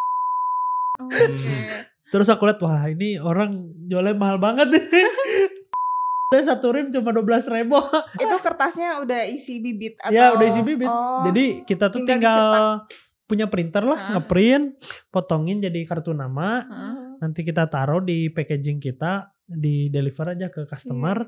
Oh, 0.98 1.06
Oke. 1.12 1.58
terus 2.08 2.26
aku 2.26 2.44
lihat 2.44 2.58
wah 2.58 2.84
ini 2.86 3.18
orang 3.18 3.54
jualnya 3.84 4.14
mahal 4.14 4.38
banget 4.38 4.74
saya 6.28 6.44
satu 6.46 6.70
rim 6.70 6.90
cuma 6.90 7.10
dua 7.10 7.24
belas 7.24 7.46
ribu 7.46 7.78
Itu 8.18 8.36
kertasnya 8.38 9.00
udah 9.00 9.24
isi 9.24 9.60
bibit 9.60 9.96
atau 9.98 10.12
ya 10.12 10.34
udah 10.34 10.46
isi 10.46 10.62
bibit 10.62 10.88
Oh. 10.88 11.24
jadi 11.24 11.64
kita 11.64 11.88
tuh 11.88 12.02
tinggal 12.02 12.18
tinggal, 12.18 12.68
punya 13.24 13.46
printer 13.46 13.84
lah 13.84 13.96
Hah? 13.96 14.10
ngeprint 14.16 14.74
potongin 15.08 15.60
jadi 15.60 15.80
kartu 15.84 16.12
nama 16.12 16.64
Heeh. 16.64 16.96
Nanti 17.18 17.42
kita 17.42 17.66
taruh 17.66 18.00
di 18.00 18.28
packaging 18.28 18.78
kita 18.78 19.12
di 19.44 19.88
deliver 19.88 20.28
aja 20.30 20.48
ke 20.48 20.66
customer 20.66 21.24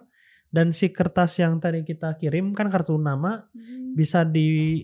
dan 0.48 0.70
si 0.70 0.90
kertas 0.90 1.38
yang 1.38 1.58
tadi 1.58 1.82
kita 1.82 2.14
kirim 2.16 2.52
kan 2.52 2.68
kartu 2.68 2.96
nama 2.96 3.46
Hmm. 3.48 3.94
bisa 3.94 4.22
di 4.22 4.82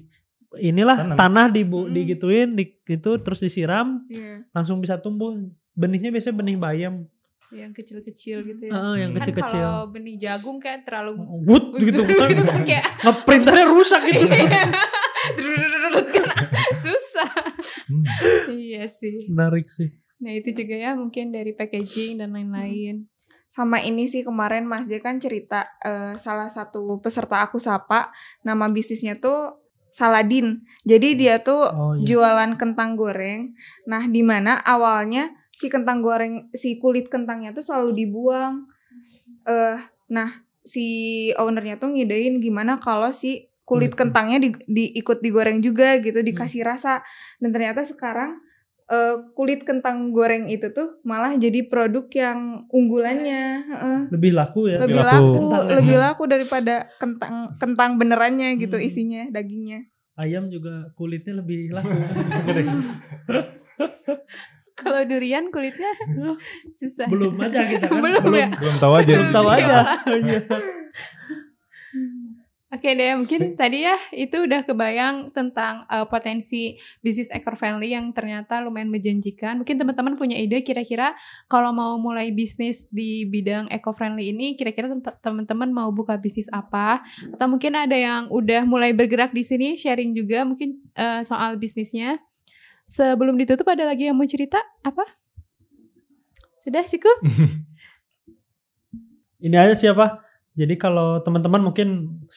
inilah 0.56 0.96
Tanam. 0.96 1.18
tanah 1.18 1.46
dibu 1.50 1.84
Hmm. 1.84 1.92
digituin 1.92 2.50
di, 2.54 2.80
gitu 2.82 3.18
terus 3.18 3.40
disiram 3.40 4.02
Iya. 4.06 4.46
langsung 4.52 4.80
bisa 4.80 4.96
tumbuh 4.96 5.36
benihnya 5.74 6.10
biasanya 6.10 6.38
benih 6.38 6.56
bayam 6.56 6.96
yang 7.52 7.72
kecil-kecil 7.72 8.42
gitu 8.44 8.62
ya 8.64 8.72
Heeh, 8.72 8.96
yang 9.00 9.12
kan 9.12 9.18
kecil-kecil 9.22 9.62
kalau 9.62 9.86
benih 9.88 10.16
jagung 10.16 10.58
kan 10.58 10.82
terlalu 10.82 11.12
wood 11.48 11.66
gitu 11.84 12.02
kan 12.04 12.30
kayak 12.64 12.86
ngeprinternya 13.04 13.66
rusak 13.68 14.02
gitu 14.06 14.26
kan 14.26 14.70
susah 16.78 17.30
Hmm. 17.86 18.02
iya 18.50 18.86
sih 18.88 19.28
menarik 19.28 19.68
sih 19.68 19.94
nah 20.26 20.34
itu 20.34 20.50
juga 20.52 20.76
ya 20.76 20.92
mungkin 20.98 21.30
dari 21.30 21.54
packaging 21.54 22.18
dan 22.18 22.34
lain-lain 22.34 23.06
Sama 23.46 23.80
ini 23.80 24.04
sih 24.10 24.26
kemarin 24.26 24.68
Mas 24.68 24.84
J 24.84 25.00
kan 25.00 25.16
cerita 25.16 25.64
eh, 25.80 26.20
salah 26.20 26.52
satu 26.52 27.00
peserta 27.00 27.40
aku 27.40 27.56
sapa 27.56 28.12
nama 28.44 28.68
bisnisnya 28.68 29.16
tuh 29.16 29.64
Saladin. 29.96 30.60
Jadi 30.84 31.16
dia 31.16 31.40
tuh 31.40 31.72
Oh, 31.72 31.96
iya. 31.96 32.04
jualan 32.04 32.60
kentang 32.60 33.00
goreng. 33.00 33.56
Nah, 33.88 34.12
di 34.12 34.28
mana 34.28 34.60
awalnya 34.60 35.32
si 35.56 35.72
kentang 35.72 36.04
goreng 36.04 36.52
si 36.52 36.76
kulit 36.84 37.08
kentangnya 37.08 37.56
tuh 37.56 37.64
selalu 37.64 38.04
dibuang. 38.04 38.68
Eh, 39.48 39.80
nah 40.12 40.44
si 40.68 40.86
ownernya 41.40 41.80
tuh 41.80 41.96
ngidein 41.96 42.44
gimana 42.44 42.76
kalau 42.76 43.08
si 43.16 43.48
kulit 43.64 43.96
Kulit. 43.96 44.12
kentangnya 44.12 44.38
di, 44.44 44.50
diikut 44.68 45.24
digoreng 45.24 45.64
juga 45.64 45.96
gitu, 46.04 46.20
dikasih 46.20 46.68
rasa. 46.68 47.00
Dan 47.40 47.56
ternyata 47.56 47.88
sekarang 47.88 48.44
eh, 48.86 49.16
kulit 49.32 49.62
kentang 49.62 50.10
goreng 50.10 50.46
itu 50.46 50.70
tuh 50.70 51.02
malah 51.02 51.34
jadi 51.34 51.66
produk 51.66 52.06
yang 52.08 52.40
unggulannya. 52.68 53.44
heeh. 53.64 54.00
lebih 54.14 54.32
laku 54.32 54.68
ya. 54.68 54.78
Lebih 54.78 55.00
laku. 55.00 55.10
laku, 55.10 55.42
Kentang. 55.50 55.66
lebih 55.74 55.98
laku 55.98 56.24
daripada 56.26 56.76
kentang 56.96 57.36
kentang 57.56 57.92
benerannya 57.96 58.56
gitu 58.56 58.76
Hmm. 58.76 58.86
isinya, 58.86 59.24
dagingnya. 59.30 59.90
Ayam 60.16 60.48
juga 60.48 60.90
kulitnya 60.94 61.38
lebih 61.38 61.72
laku. 61.72 61.92
Kalau 64.76 65.02
durian 65.04 65.50
kulitnya 65.50 65.88
susah. 66.78 67.08
belum 67.08 67.40
aja 67.40 67.64
kita 67.66 67.88
kan. 67.88 68.00
Belum 68.04 68.28
ya? 68.30 68.48
Belum 68.54 68.76
tahu 68.78 68.94
aja. 68.94 69.12
Belum 69.14 69.32
tahu 69.32 69.48
aja. 69.50 69.78
Oke 72.74 72.98
deh, 72.98 73.14
mungkin 73.14 73.54
tadi 73.54 73.86
ya 73.86 73.94
itu 74.10 74.42
udah 74.42 74.66
kebayang 74.66 75.30
tentang 75.30 75.86
uh, 75.86 76.10
potensi 76.10 76.82
bisnis 76.98 77.30
eco 77.30 77.54
friendly 77.54 77.94
yang 77.94 78.10
ternyata 78.10 78.58
lumayan 78.58 78.90
menjanjikan. 78.90 79.62
Mungkin 79.62 79.78
teman-teman 79.78 80.18
punya 80.18 80.34
ide 80.34 80.66
kira-kira 80.66 81.14
kalau 81.46 81.70
mau 81.70 81.94
mulai 82.02 82.34
bisnis 82.34 82.90
di 82.90 83.30
bidang 83.30 83.70
eco 83.70 83.94
friendly 83.94 84.34
ini, 84.34 84.58
kira-kira 84.58 84.90
tem- 84.90 85.18
teman-teman 85.22 85.70
mau 85.70 85.94
buka 85.94 86.18
bisnis 86.18 86.50
apa? 86.50 87.06
Atau 87.38 87.46
mungkin 87.46 87.78
ada 87.78 87.94
yang 87.94 88.34
udah 88.34 88.66
mulai 88.66 88.98
bergerak 88.98 89.30
di 89.30 89.46
sini, 89.46 89.78
sharing 89.78 90.18
juga 90.18 90.42
mungkin 90.42 90.82
uh, 90.98 91.22
soal 91.22 91.62
bisnisnya. 91.62 92.18
Sebelum 92.90 93.38
ditutup 93.38 93.70
ada 93.70 93.86
lagi 93.86 94.10
yang 94.10 94.18
mau 94.18 94.26
cerita 94.26 94.58
apa? 94.82 95.06
Sudah 96.66 96.82
cukup? 96.82 97.14
Ini 99.46 99.54
aja 99.54 99.78
siapa? 99.78 100.25
Jadi 100.56 100.80
kalau 100.80 101.20
teman-teman 101.20 101.60
mungkin 101.60 101.88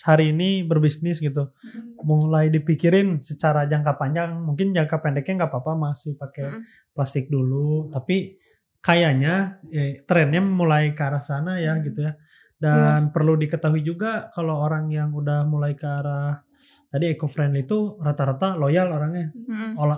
hari 0.02 0.34
ini 0.34 0.66
berbisnis 0.66 1.22
gitu, 1.22 1.54
mulai 2.02 2.50
dipikirin 2.50 3.22
secara 3.22 3.70
jangka 3.70 3.94
panjang, 3.94 4.34
mungkin 4.42 4.74
jangka 4.74 4.98
pendeknya 4.98 5.46
nggak 5.46 5.50
apa-apa 5.54 5.72
masih 5.78 6.18
pakai 6.18 6.50
Mm. 6.50 6.62
plastik 6.98 7.30
dulu, 7.30 7.86
tapi 7.94 8.34
kayaknya 8.82 9.62
eh, 9.70 10.02
trennya 10.02 10.42
mulai 10.42 10.98
ke 10.98 11.02
arah 11.06 11.22
sana 11.22 11.62
ya 11.62 11.78
gitu 11.78 12.02
ya. 12.02 12.18
Dan 12.58 13.14
perlu 13.14 13.38
diketahui 13.38 13.86
juga 13.86 14.34
kalau 14.34 14.58
orang 14.66 14.90
yang 14.90 15.14
udah 15.14 15.46
mulai 15.46 15.78
ke 15.78 15.86
arah 15.86 16.42
tadi 16.90 17.14
eco 17.14 17.30
friendly 17.30 17.62
itu 17.62 18.02
rata-rata 18.02 18.58
loyal 18.58 18.90
orangnya. 18.90 19.30
Mm. 19.30 19.78
Ola, 19.78 19.94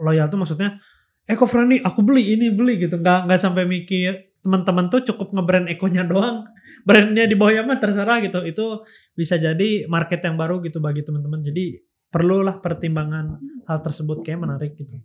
loyal 0.00 0.32
tuh 0.32 0.40
maksudnya 0.40 0.80
eco 1.28 1.44
friendly, 1.44 1.84
aku 1.84 2.00
beli 2.00 2.32
ini 2.32 2.48
beli 2.48 2.80
gitu, 2.80 2.96
nggak 2.96 3.28
nggak 3.28 3.40
sampai 3.40 3.68
mikir 3.68 4.27
teman-teman 4.42 4.86
tuh 4.88 5.02
cukup 5.02 5.34
ngebrand 5.34 5.66
ekonya 5.68 6.06
doang, 6.06 6.46
brandnya 6.86 7.26
di 7.26 7.34
bawahnya 7.34 7.66
mah 7.66 7.78
terserah 7.82 8.22
gitu. 8.22 8.42
Itu 8.46 8.86
bisa 9.12 9.36
jadi 9.36 9.86
market 9.90 10.22
yang 10.22 10.38
baru 10.38 10.62
gitu 10.62 10.78
bagi 10.78 11.02
teman-teman. 11.02 11.42
Jadi 11.42 11.78
perlulah 12.08 12.62
pertimbangan 12.64 13.36
hal 13.68 13.78
tersebut 13.84 14.24
kayak 14.24 14.40
menarik 14.40 14.72
gitu. 14.78 14.96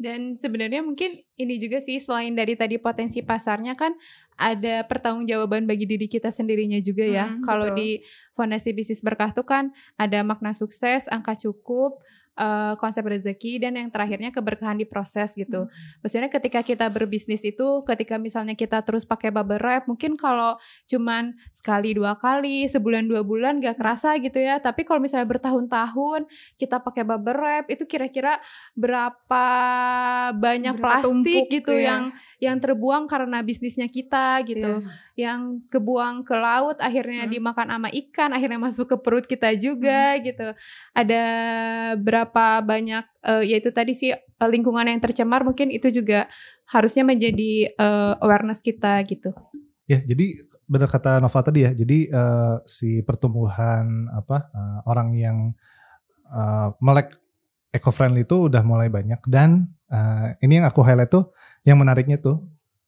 Dan 0.00 0.32
sebenarnya 0.32 0.80
mungkin 0.80 1.20
ini 1.36 1.60
juga 1.60 1.76
sih 1.76 2.00
selain 2.00 2.32
dari 2.32 2.56
tadi 2.56 2.80
potensi 2.80 3.20
pasarnya 3.20 3.76
kan 3.76 3.92
ada 4.40 4.88
pertanggungjawaban 4.88 5.68
bagi 5.68 5.84
diri 5.84 6.08
kita 6.08 6.32
sendirinya 6.32 6.80
juga 6.80 7.04
ya. 7.04 7.28
Hmm, 7.28 7.44
Kalau 7.44 7.76
di 7.76 8.00
Fondasi 8.32 8.72
Bisnis 8.72 9.04
Berkah 9.04 9.36
tuh 9.36 9.44
kan 9.44 9.76
ada 10.00 10.24
makna 10.24 10.56
sukses, 10.56 11.04
angka 11.12 11.36
cukup, 11.36 12.00
eh, 12.36 12.74
konsep 12.78 13.02
rezeki 13.02 13.62
dan 13.62 13.78
yang 13.78 13.88
terakhirnya 13.90 14.30
keberkahan 14.30 14.78
di 14.78 14.86
proses 14.86 15.34
gitu. 15.34 15.66
Maksudnya 16.04 16.30
ketika 16.30 16.60
kita 16.62 16.86
berbisnis 16.90 17.42
itu 17.42 17.82
ketika 17.86 18.16
misalnya 18.18 18.54
kita 18.54 18.82
terus 18.86 19.02
pakai 19.06 19.34
bubble 19.34 19.58
wrap 19.58 19.86
mungkin 19.90 20.14
kalau 20.14 20.56
cuman 20.86 21.34
sekali 21.50 21.94
dua 21.94 22.14
kali, 22.14 22.66
sebulan 22.70 23.06
dua 23.10 23.22
bulan 23.26 23.58
gak 23.58 23.78
kerasa 23.80 24.14
gitu 24.22 24.38
ya. 24.38 24.58
Tapi 24.62 24.86
kalau 24.86 25.02
misalnya 25.02 25.26
bertahun-tahun 25.26 26.28
kita 26.60 26.78
pakai 26.82 27.02
bubble 27.02 27.38
wrap 27.38 27.64
itu 27.70 27.84
kira-kira 27.88 28.38
berapa 28.76 29.44
banyak 30.36 30.74
Berapa 30.78 31.02
plastik 31.02 31.08
tumpuk, 31.10 31.46
gitu 31.50 31.74
ya. 31.74 31.86
yang 31.92 32.02
yang 32.40 32.56
terbuang 32.56 33.04
karena 33.04 33.44
bisnisnya 33.44 33.86
kita 33.86 34.40
gitu. 34.48 34.80
Iya. 34.80 35.09
Yang 35.20 35.40
kebuang 35.68 36.24
ke 36.24 36.32
laut 36.32 36.80
akhirnya 36.80 37.28
Hmm. 37.28 37.32
dimakan 37.36 37.68
sama 37.68 37.88
ikan, 37.92 38.30
akhirnya 38.32 38.56
masuk 38.56 38.86
ke 38.88 38.96
perut 39.04 39.26
kita 39.28 39.52
juga 39.56 40.16
Hmm. 40.16 40.22
gitu. 40.24 40.48
Ada 40.96 41.24
berapa 42.00 42.64
banyak 42.64 43.04
eh, 43.28 43.42
yaitu 43.52 43.68
tadi 43.68 43.92
sih 43.92 44.10
eh, 44.16 44.48
lingkungan 44.48 44.88
yang 44.88 44.96
tercemar 44.98 45.44
mungkin 45.44 45.68
itu 45.68 45.92
juga 45.92 46.24
harusnya 46.72 47.04
menjadi 47.04 47.52
eh, 47.68 48.12
awareness 48.24 48.64
kita 48.64 49.04
gitu. 49.04 49.30
Ya, 49.84 49.98
jadi 50.00 50.46
benar 50.64 50.86
kata 50.86 51.18
Nova 51.18 51.42
tadi 51.42 51.66
ya. 51.66 51.74
Jadi 51.74 52.06
eh, 52.08 52.56
si 52.64 53.02
pertumbuhan 53.02 54.08
apa 54.10 54.48
eh, 54.50 54.78
orang 54.86 55.08
yang 55.12 55.36
eh, 56.30 56.68
melek 56.80 57.18
eco 57.70 57.90
friendly 57.90 58.22
itu 58.22 58.50
udah 58.50 58.62
mulai 58.62 58.86
banyak 58.90 59.18
dan 59.26 59.66
eh, 59.90 60.38
ini 60.42 60.62
yang 60.62 60.66
aku 60.66 60.80
highlight 60.82 61.10
tuh 61.10 61.30
yang 61.66 61.78
menariknya 61.78 62.22
tuh 62.22 62.38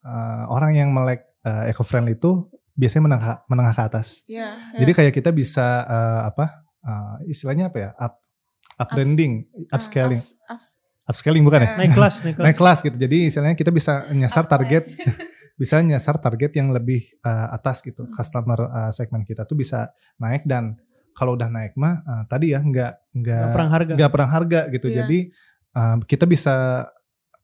eh, 0.02 0.44
orang 0.46 0.78
yang 0.78 0.94
melek 0.94 1.26
eco 1.66 1.82
friendly 1.82 2.14
itu 2.14 2.46
biasanya 2.72 3.04
menengah 3.04 3.34
menengah 3.46 3.74
ke 3.74 3.82
atas. 3.84 4.06
Iya, 4.24 4.56
Jadi 4.74 4.92
kayak 4.92 5.12
kita 5.12 5.30
bisa 5.30 5.66
eh, 5.82 6.20
apa 6.26 6.44
eh, 6.80 7.14
istilahnya 7.28 7.68
apa 7.68 7.78
ya? 7.78 7.90
up 7.96 8.14
upbranding, 8.78 9.44
Ah, 9.68 9.76
upscaling, 9.76 10.16
ups- 10.16 10.38
ups- 10.48 10.78
upscaling 11.04 11.42
bukan 11.42 11.60
ya? 11.60 11.68
Eh, 11.68 11.78
Naik 11.78 11.92
kelas, 11.92 12.14
naik 12.20 12.34
kelas. 12.34 12.44
Naik 12.44 12.56
kelas 12.56 12.78
gitu. 12.80 12.96
Jadi 12.96 13.16
istilahnya 13.28 13.54
kita 13.54 13.70
bisa 13.70 13.92
nyasar 14.10 14.44
target 14.46 14.84
bisa 15.60 15.78
nyasar 15.78 16.16
target 16.16 16.50
yang 16.54 16.72
lebih 16.72 17.04
uh, 17.20 17.52
atas 17.52 17.84
gitu 17.84 18.08
customer 18.08 18.58
uh, 18.64 18.90
segmen 18.90 19.22
kita 19.22 19.44
tuh 19.44 19.54
bisa 19.54 19.92
naik 20.16 20.42
dan 20.42 20.74
kalau 21.12 21.36
udah 21.36 21.46
naik 21.46 21.76
mah 21.76 22.00
uh, 22.00 22.24
tadi 22.24 22.50
ya 22.50 22.58
nggak 22.58 22.92
nggak 23.12 23.36
Nggak 23.36 23.52
perang 23.52 23.70
harga. 23.70 23.92
nggak 23.92 24.10
perang 24.10 24.30
harga 24.32 24.60
gitu 24.70 24.86
Iya. 24.88 24.96
jadi 24.98 25.18
um, 25.72 25.98
kita 26.02 26.24
bisa 26.24 26.54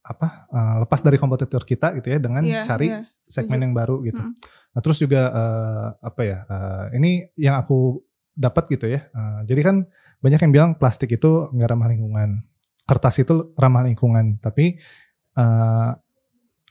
apa 0.09 0.49
uh, 0.49 0.75
lepas 0.83 1.01
dari 1.01 1.15
kompetitor 1.15 1.63
kita 1.63 1.93
gitu 1.95 2.09
ya 2.09 2.19
dengan 2.19 2.41
Iya, 2.41 2.65
cari 2.65 2.89
iya, 2.89 3.05
segmen 3.21 3.61
setuju. 3.61 3.65
yang 3.65 3.75
baru 3.75 3.97
gitu 4.03 4.23
Mm. 4.23 4.33
nah 4.69 4.81
terus 4.81 4.99
juga 4.99 5.21
uh, 5.29 5.87
apa 6.01 6.21
ya 6.23 6.39
uh, 6.45 6.85
ini 6.93 7.29
yang 7.37 7.57
aku 7.57 8.01
dapat 8.33 8.65
gitu 8.69 8.87
ya 8.87 9.05
Uh, 9.11 9.45
jadi 9.45 9.61
kan 9.63 9.77
banyak 10.19 10.41
yang 10.41 10.53
bilang 10.53 10.71
plastik 10.75 11.11
itu 11.11 11.31
nggak 11.51 11.69
ramah 11.69 11.89
lingkungan 11.89 12.43
kertas 12.83 13.21
itu 13.21 13.53
ramah 13.55 13.85
lingkungan 13.85 14.39
tapi 14.39 14.81
uh, 15.35 15.93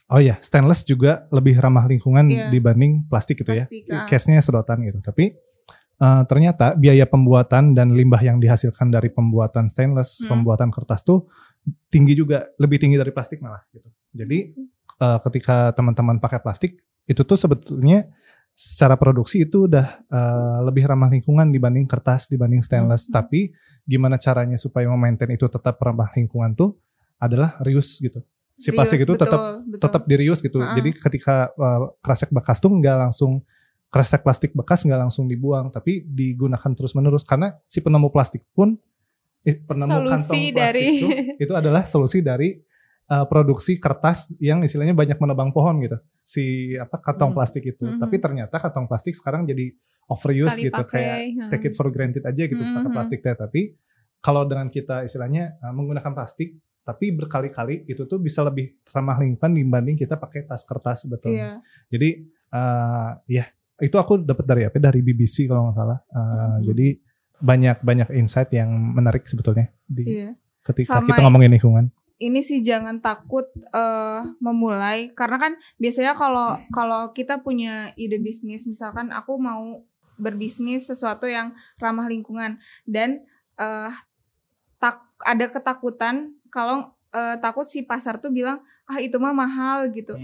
Oh 0.08 0.16
ya, 0.16 0.40
stainless 0.40 0.88
juga 0.88 1.28
lebih 1.28 1.60
ramah 1.60 1.84
lingkungan 1.84 2.24
Iya. 2.24 2.48
dibanding 2.48 3.04
plastik 3.04 3.44
gitu 3.44 3.52
Plastik, 3.52 3.84
ya. 3.84 3.92
ah. 3.92 4.06
Case-nya 4.08 4.40
sedotan 4.40 4.80
gitu. 4.80 5.04
Tapi 5.04 5.36
eh, 5.98 6.22
ternyata 6.24 6.72
biaya 6.72 7.04
pembuatan 7.04 7.76
dan 7.76 7.92
limbah 7.92 8.16
yang 8.18 8.40
dihasilkan 8.40 8.88
dari 8.88 9.12
pembuatan 9.12 9.68
stainless, 9.68 10.24
Hmm. 10.24 10.32
pembuatan 10.32 10.72
kertas 10.72 11.04
tuh 11.04 11.28
tinggi 11.88 12.14
juga, 12.16 12.48
lebih 12.60 12.78
tinggi 12.80 12.96
dari 12.96 13.12
plastik 13.14 13.40
malah 13.40 13.62
gitu. 13.72 13.88
Jadi 14.12 14.38
eh, 14.98 15.18
ketika 15.28 15.72
teman-teman 15.72 16.18
pakai 16.18 16.40
plastik, 16.42 16.80
itu 17.08 17.22
tuh 17.24 17.38
sebetulnya 17.40 18.08
secara 18.58 18.98
produksi 18.98 19.46
itu 19.46 19.70
udah 19.70 19.86
eh, 20.02 20.58
lebih 20.66 20.84
ramah 20.90 21.08
lingkungan 21.08 21.48
dibanding 21.48 21.86
kertas, 21.86 22.26
dibanding 22.26 22.60
stainless. 22.60 23.06
Hmm. 23.06 23.22
Tapi 23.22 23.54
gimana 23.86 24.18
caranya 24.18 24.58
supaya 24.58 24.90
memaintain 24.90 25.30
itu 25.32 25.46
tetap 25.46 25.78
ramah 25.80 26.10
lingkungan 26.12 26.52
tuh 26.58 26.76
adalah 27.18 27.58
reuse 27.62 27.98
gitu. 28.02 28.20
Si 28.58 28.74
plastik 28.74 28.98
Reuse, 28.98 29.06
itu 29.06 29.14
tetap 29.14 29.62
betul, 29.62 29.78
tetap 29.78 30.02
di 30.10 30.14
reuse 30.18 30.42
gitu. 30.42 30.58
Ah. 30.58 30.74
Jadi 30.74 30.90
ketika 30.90 31.54
uh, 31.54 31.94
kresek 32.02 32.34
bekas 32.34 32.58
tuh 32.58 32.74
nggak 32.74 33.06
langsung 33.06 33.46
kresek 33.86 34.26
plastik 34.26 34.50
bekas 34.50 34.82
nggak 34.82 34.98
langsung 35.06 35.30
dibuang, 35.30 35.70
tapi 35.70 36.02
digunakan 36.02 36.70
terus 36.74 36.92
menerus 36.98 37.22
karena 37.22 37.54
si 37.70 37.78
penemu 37.78 38.10
plastik 38.10 38.42
pun 38.50 38.74
penemu 39.56 39.88
kantong 39.88 40.18
Solusi 40.18 40.18
plastik 40.18 40.54
dari- 40.54 41.00
tuh, 41.00 41.10
itu 41.44 41.52
adalah 41.54 41.82
solusi 41.84 42.18
dari 42.20 42.48
uh, 43.06 43.24
produksi 43.24 43.76
kertas 43.76 44.36
yang 44.38 44.60
istilahnya 44.60 44.92
banyak 44.92 45.16
menebang 45.16 45.50
pohon 45.50 45.80
gitu. 45.80 45.96
Si 46.20 46.44
apa 46.74 46.98
kantong 46.98 47.32
Hmm. 47.32 47.38
plastik 47.38 47.64
itu. 47.64 47.84
Mhm. 47.84 47.98
Tapi 47.98 48.16
ternyata 48.18 48.56
kantong 48.58 48.86
plastik 48.86 49.14
sekarang 49.14 49.44
jadi 49.44 49.72
overuse 50.08 50.56
Sekali 50.56 50.64
gitu 50.66 50.80
pakai, 50.80 51.00
kayak 51.00 51.16
hmm. 51.36 51.48
take 51.50 51.66
it 51.66 51.74
for 51.74 51.88
granted 51.88 52.24
aja 52.24 52.42
gitu 52.42 52.56
pakai 52.56 52.84
Mhm. 52.84 52.94
plastik 52.94 53.18
teh. 53.20 53.32
Tapi 53.32 53.60
kalau 54.18 54.42
dengan 54.42 54.66
kita 54.66 55.04
istilahnya 55.04 55.56
uh, 55.60 55.70
menggunakan 55.70 56.12
plastik 56.12 56.56
tapi 56.82 57.12
berkali-kali 57.12 57.84
itu 57.84 58.00
tuh 58.02 58.16
bisa 58.16 58.40
lebih 58.40 58.72
ramah 58.88 59.20
lingkungan 59.20 59.52
dibanding 59.52 59.92
kita 59.94 60.16
pakai 60.16 60.44
tas 60.44 60.64
kertas 60.64 61.04
sebetulnya. 61.04 61.60
Iya. 61.60 61.86
Jadi 61.88 62.08
uh, 62.50 63.10
ya 63.28 63.44
itu 63.78 63.94
aku 63.94 64.18
dapat 64.18 64.42
dari 64.42 64.62
apa? 64.64 64.74
Dari 64.74 64.98
BBC 64.98 65.44
kalau 65.44 65.68
nggak 65.68 65.76
salah. 65.76 65.98
Uh, 66.08 66.24
Mhm. 66.58 66.60
Jadi 66.64 66.88
banyak 67.38 67.80
banyak 67.82 68.08
insight 68.14 68.50
yang 68.50 68.70
menarik 68.70 69.24
sebetulnya 69.24 69.70
di 69.86 70.04
Iya. 70.04 70.30
ketika 70.62 70.98
Sama 71.00 71.06
kita 71.10 71.20
ngomongin 71.24 71.54
lingkungan. 71.54 71.86
ini 72.18 72.42
sih 72.42 72.66
jangan 72.66 72.98
takut 72.98 73.46
eh, 73.70 74.20
memulai 74.42 75.14
karena 75.14 75.38
kan 75.38 75.52
biasanya 75.78 76.18
kalau 76.18 76.58
kalau 76.74 77.14
kita 77.14 77.38
punya 77.40 77.94
ide 77.94 78.18
bisnis 78.18 78.66
misalkan 78.66 79.14
aku 79.14 79.38
mau 79.38 79.86
berbisnis 80.18 80.90
sesuatu 80.90 81.30
yang 81.30 81.54
ramah 81.78 82.10
lingkungan 82.10 82.58
dan 82.90 83.22
eh, 83.54 83.90
ada 85.22 85.46
ketakutan 85.50 86.34
kalau 86.50 86.90
eh, 87.14 87.38
takut 87.38 87.66
si 87.66 87.86
pasar 87.86 88.18
tuh 88.18 88.30
bilang 88.30 88.62
ah 88.86 88.98
itu 88.98 89.18
mah 89.18 89.34
mahal 89.36 89.90
gitu. 89.92 90.18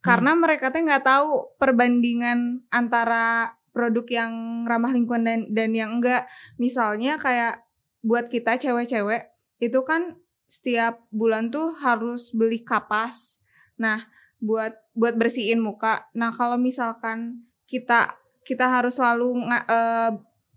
Karena 0.00 0.38
mereka 0.38 0.70
tuh 0.70 0.86
nggak 0.86 1.02
tahu 1.02 1.50
perbandingan 1.58 2.62
antara 2.70 3.58
produk 3.76 4.08
yang 4.08 4.32
ramah 4.64 4.96
lingkungan 4.96 5.28
dan 5.28 5.40
dan 5.52 5.70
yang 5.76 6.00
enggak. 6.00 6.24
Misalnya 6.56 7.20
kayak 7.20 7.60
buat 8.00 8.32
kita 8.32 8.56
cewek-cewek 8.56 9.28
itu 9.60 9.80
kan 9.84 10.16
setiap 10.48 11.04
bulan 11.12 11.52
tuh 11.52 11.76
harus 11.76 12.32
beli 12.32 12.64
kapas. 12.64 13.44
Nah, 13.76 14.08
buat 14.40 14.72
buat 14.96 15.20
bersihin 15.20 15.60
muka. 15.60 16.08
Nah, 16.16 16.32
kalau 16.32 16.56
misalkan 16.56 17.44
kita 17.68 18.16
kita 18.48 18.64
harus 18.64 18.96
selalu 18.96 19.44
eh, 19.44 20.12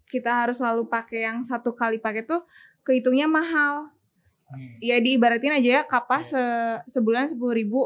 kita 0.07 0.31
harus 0.45 0.63
selalu 0.63 0.87
pakai 0.87 1.27
yang 1.27 1.43
satu 1.43 1.75
kali 1.75 1.99
pakai 1.99 2.23
tuh 2.23 2.47
kehitungnya 2.87 3.27
mahal. 3.27 3.91
Ya 4.81 4.97
diibaratin 4.97 5.53
aja 5.53 5.69
ya 5.69 5.81
kapas 5.85 6.33
se- 6.33 6.81
sebulan 6.89 7.29
sepuluh 7.29 7.53
ribu 7.53 7.85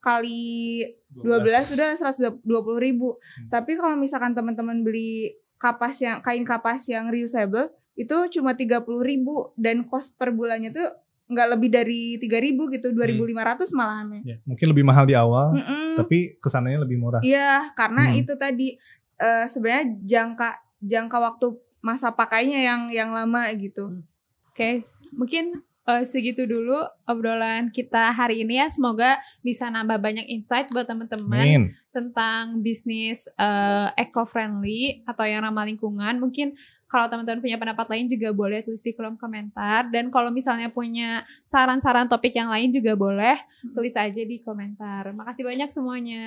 kali 0.00 0.80
12 1.14 1.44
sudah 1.68 1.88
120 1.94 2.40
ribu. 2.78 3.20
Tapi 3.48 3.76
kalau 3.76 3.94
misalkan 3.94 4.32
teman-teman 4.32 4.80
beli 4.80 5.36
kapas 5.56 6.00
yang 6.00 6.18
kain 6.18 6.42
kapas 6.42 6.88
yang 6.88 7.06
reusable 7.06 7.68
itu 7.92 8.16
cuma 8.32 8.56
30 8.56 8.82
ribu 9.02 9.52
dan 9.54 9.84
cost 9.84 10.16
per 10.16 10.32
bulannya 10.32 10.72
tuh 10.72 10.88
nggak 11.28 11.48
lebih 11.56 11.68
dari 11.68 12.00
3 12.16 12.28
ribu 12.40 12.68
gitu, 12.68 12.92
2.500 12.92 13.72
malahan. 13.72 14.20
Ya, 14.20 14.36
mungkin 14.44 14.66
lebih 14.68 14.84
mahal 14.84 15.04
di 15.04 15.16
awal, 15.16 15.56
Mm-mm. 15.56 15.96
tapi 15.96 16.36
ke 16.36 16.48
sananya 16.48 16.84
lebih 16.84 17.00
murah. 17.00 17.20
Iya, 17.20 17.72
karena 17.72 18.12
Hmm. 18.12 18.20
itu 18.20 18.32
tadi 18.36 18.76
eh, 19.16 19.46
sebenarnya 19.46 19.96
jangka 20.02 20.48
jangka 20.82 21.18
waktu 21.20 21.46
masa 21.80 22.10
pakainya 22.10 22.58
yang 22.58 22.90
yang 22.90 23.10
lama 23.14 23.48
gitu. 23.54 24.02
Oke, 24.50 24.82
mungkin 25.14 25.62
eh, 25.88 26.04
segitu 26.06 26.46
dulu 26.46 26.78
obrolan 27.06 27.70
kita 27.70 28.12
hari 28.14 28.42
ini 28.46 28.60
ya. 28.62 28.66
Semoga 28.70 29.18
bisa 29.42 29.68
nambah 29.68 29.98
banyak 29.98 30.26
insight 30.30 30.70
buat 30.70 30.86
teman-teman 30.86 31.74
tentang 31.92 32.60
bisnis 32.62 33.26
eh, 33.36 33.88
eco-friendly 33.98 35.06
atau 35.06 35.24
yang 35.26 35.42
ramah 35.42 35.66
lingkungan. 35.66 36.18
Mungkin 36.22 36.54
kalau 36.92 37.08
teman-teman 37.08 37.40
punya 37.40 37.56
pendapat 37.56 37.88
lain 37.88 38.04
juga 38.04 38.36
boleh 38.36 38.60
tulis 38.60 38.84
di 38.84 38.92
kolom 38.92 39.16
komentar. 39.16 39.88
Dan 39.88 40.12
kalau 40.12 40.28
misalnya 40.28 40.68
punya 40.68 41.24
saran-saran 41.48 42.04
topik 42.04 42.36
yang 42.36 42.52
lain 42.52 42.68
juga 42.68 42.92
boleh 42.92 43.40
tulis 43.72 43.96
aja 43.96 44.20
di 44.20 44.36
komentar. 44.44 45.08
Makasih 45.16 45.40
banyak 45.40 45.72
semuanya. 45.72 46.24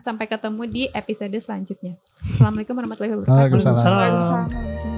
Sampai 0.00 0.24
ketemu 0.24 0.64
di 0.64 0.82
episode 0.88 1.36
selanjutnya. 1.36 2.00
Assalamualaikum 2.32 2.72
warahmatullahi 2.72 3.12
wabarakatuh. 3.12 3.36
Waalaikumsalam. 3.36 3.76
Waalaikumsalam. 3.84 4.95